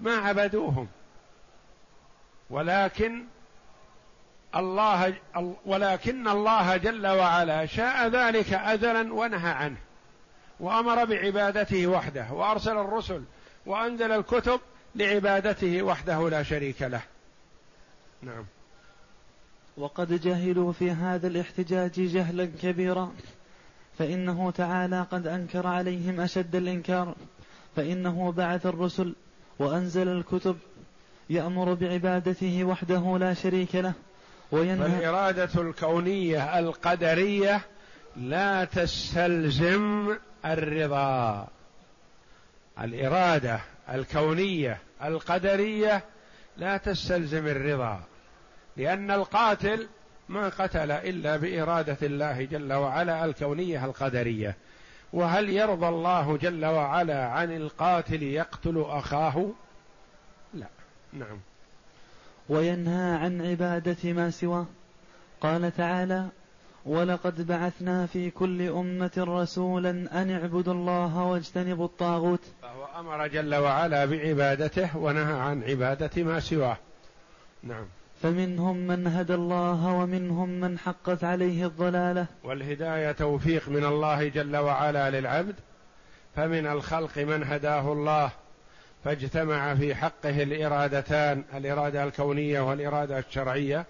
ما 0.00 0.16
عبدوهم. 0.16 0.88
ولكن 2.50 3.24
الله 4.56 5.14
ولكن 5.66 6.28
الله 6.28 6.76
جل 6.76 7.06
وعلا 7.06 7.66
شاء 7.66 8.08
ذلك 8.08 8.52
ازلا 8.52 9.14
ونهى 9.14 9.50
عنه. 9.50 9.76
وأمر 10.60 11.04
بعبادته 11.04 11.86
وحده 11.86 12.26
وأرسل 12.32 12.78
الرسل 12.78 13.24
وأنزل 13.66 14.12
الكتب 14.12 14.60
لعبادته 14.94 15.82
وحده 15.82 16.28
لا 16.30 16.42
شريك 16.42 16.82
له. 16.82 17.02
نعم. 18.22 18.44
وقد 19.78 20.20
جهلوا 20.20 20.72
في 20.72 20.90
هذا 20.90 21.26
الاحتجاج 21.26 21.92
جهلا 21.92 22.48
كبيرا. 22.62 23.12
فإنه 23.98 24.50
تعالى 24.50 25.06
قد 25.12 25.26
أنكر 25.26 25.66
عليهم 25.66 26.20
أشد 26.20 26.56
الإنكار. 26.56 27.14
فإنه 27.76 28.32
بعث 28.32 28.66
الرسل 28.66 29.14
وأنزل 29.58 30.08
الكتب 30.08 30.56
يأمر 31.30 31.74
بعبادته 31.74 32.64
وحده 32.64 33.18
لا 33.18 33.34
شريك 33.34 33.74
له 33.74 33.92
وينهى 34.52 34.88
فالإرادة 34.90 35.62
الكونية 35.62 36.58
القدرية 36.58 37.60
لا 38.16 38.64
تستلزم 38.64 40.16
الرضا. 40.44 41.48
الإرادة 42.80 43.60
الكونية 43.94 44.78
القدرية 45.04 46.04
لا 46.56 46.76
تستلزم 46.76 47.46
الرضا. 47.46 48.00
لأن 48.78 49.10
القاتل 49.10 49.88
ما 50.28 50.48
قتل 50.48 50.90
إلا 50.90 51.36
بإرادة 51.36 51.96
الله 52.02 52.44
جل 52.44 52.72
وعلا 52.72 53.24
الكونية 53.24 53.84
القدرية. 53.84 54.56
وهل 55.12 55.48
يرضى 55.48 55.88
الله 55.88 56.36
جل 56.36 56.64
وعلا 56.64 57.28
عن 57.28 57.56
القاتل 57.56 58.22
يقتل 58.22 58.84
أخاه؟ 58.88 59.50
لا. 60.54 60.66
نعم. 61.12 61.38
وينهى 62.48 63.16
عن 63.16 63.46
عبادة 63.46 64.12
ما 64.12 64.30
سواه. 64.30 64.66
قال 65.40 65.76
تعالى 65.76 66.28
ولقد 66.86 67.46
بعثنا 67.46 68.06
في 68.06 68.30
كل 68.30 68.62
أمة 68.62 69.10
رسولا 69.18 69.90
أن 69.90 70.30
اعبدوا 70.30 70.74
الله 70.74 71.22
واجتنبوا 71.22 71.84
الطاغوت 71.84 72.40
فهو 72.62 73.00
أمر 73.00 73.26
جل 73.26 73.54
وعلا 73.54 74.04
بعبادته 74.04 74.96
ونهى 74.96 75.40
عن 75.40 75.62
عبادة 75.62 76.22
ما 76.22 76.40
سواه. 76.40 76.76
نعم. 77.62 77.86
فمنهم 78.22 78.76
من 78.76 79.06
هدى 79.06 79.34
الله 79.34 79.92
ومنهم 79.92 80.48
من 80.48 80.78
حقت 80.78 81.24
عليه 81.24 81.66
الضلاله. 81.66 82.26
والهداية 82.44 83.12
توفيق 83.12 83.68
من 83.68 83.84
الله 83.84 84.28
جل 84.28 84.56
وعلا 84.56 85.10
للعبد 85.10 85.54
فمن 86.36 86.66
الخلق 86.66 87.18
من 87.18 87.44
هداه 87.44 87.92
الله 87.92 88.30
فاجتمع 89.04 89.74
في 89.74 89.94
حقه 89.94 90.42
الإرادتان 90.42 91.44
الإرادة 91.54 92.04
الكونية 92.04 92.60
والإرادة 92.60 93.18
الشرعية. 93.18 93.86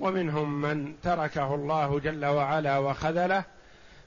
ومنهم 0.00 0.60
من 0.60 1.00
تركه 1.02 1.54
الله 1.54 2.00
جل 2.00 2.24
وعلا 2.24 2.78
وخذله 2.78 3.44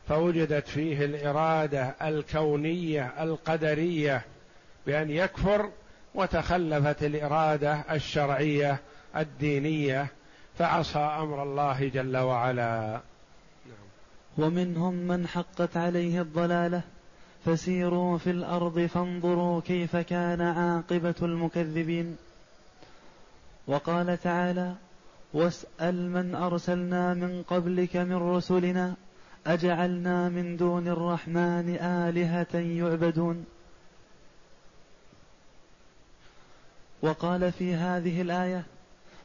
فوجدت 0.08 0.68
فيه 0.68 1.06
الإرادة 1.06 1.96
الكونية 2.02 3.14
القدرية 3.20 4.22
بأن 4.86 5.10
يكفر 5.10 5.70
وتخلفت 6.16 7.04
الإرادة 7.04 7.86
الشرعية 7.92 8.80
الدينية 9.16 10.08
فعصى 10.58 11.00
أمر 11.00 11.44
الله 11.44 11.88
جل 11.88 12.18
وعلا. 12.18 13.02
ومنهم 14.38 14.94
من 14.94 15.28
حقت 15.28 15.78
عليه 15.78 16.22
الضلالة. 16.22 16.82
فسيروا 17.46 18.18
في 18.18 18.30
الأرض 18.30 18.80
فانظروا 18.80 19.62
كيف 19.62 19.96
كان 19.96 20.42
عاقبة 20.42 21.16
المكذبين. 21.22 22.18
وقال 23.68 24.18
تعالى 24.18 24.74
واسأل 25.34 26.10
من 26.10 26.36
أرسلنا 26.36 27.14
من 27.14 27.44
قبلك 27.44 27.96
من 27.96 28.16
رسلنا 28.16 28.94
أجعلنا 29.48 30.30
من 30.30 30.58
دون 30.58 30.88
الرحمن 30.88 31.76
آلهة 31.82 32.60
يعبدون. 32.60 33.46
وقال 37.02 37.52
في 37.52 37.76
هذه 37.76 38.22
الآية 38.22 38.64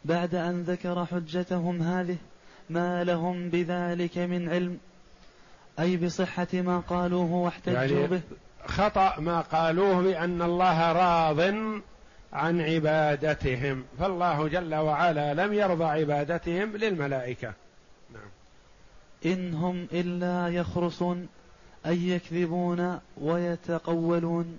بعد 0.04 0.34
أن 0.34 0.62
ذكر 0.62 1.06
حجتهم 1.06 1.82
هذه 1.82 2.16
ما 2.70 3.04
لهم 3.04 3.48
بذلك 3.48 4.18
من 4.18 4.48
علم؟ 4.48 4.78
أي 5.78 5.96
بصحة 5.96 6.46
ما 6.52 6.80
قالوه 6.80 7.32
واحتجوا 7.32 7.78
يعني 7.78 8.06
به؟ 8.06 8.20
خطأ 8.66 9.20
ما 9.20 9.40
قالوه 9.40 10.02
بأن 10.02 10.42
الله 10.42 10.92
راض 10.92 11.40
عن 12.32 12.60
عبادتهم 12.60 13.84
فالله 13.98 14.48
جل 14.48 14.74
وعلا 14.74 15.34
لم 15.34 15.52
يرضى 15.52 15.84
عبادتهم 15.84 16.76
للملائكة. 16.76 17.52
نعم. 18.14 18.28
إن 19.26 19.54
هم 19.54 19.86
إلا 19.92 20.48
يخرصون 20.48 21.28
أي 21.86 22.08
يكذبون 22.08 23.00
ويتقولون. 23.20 24.58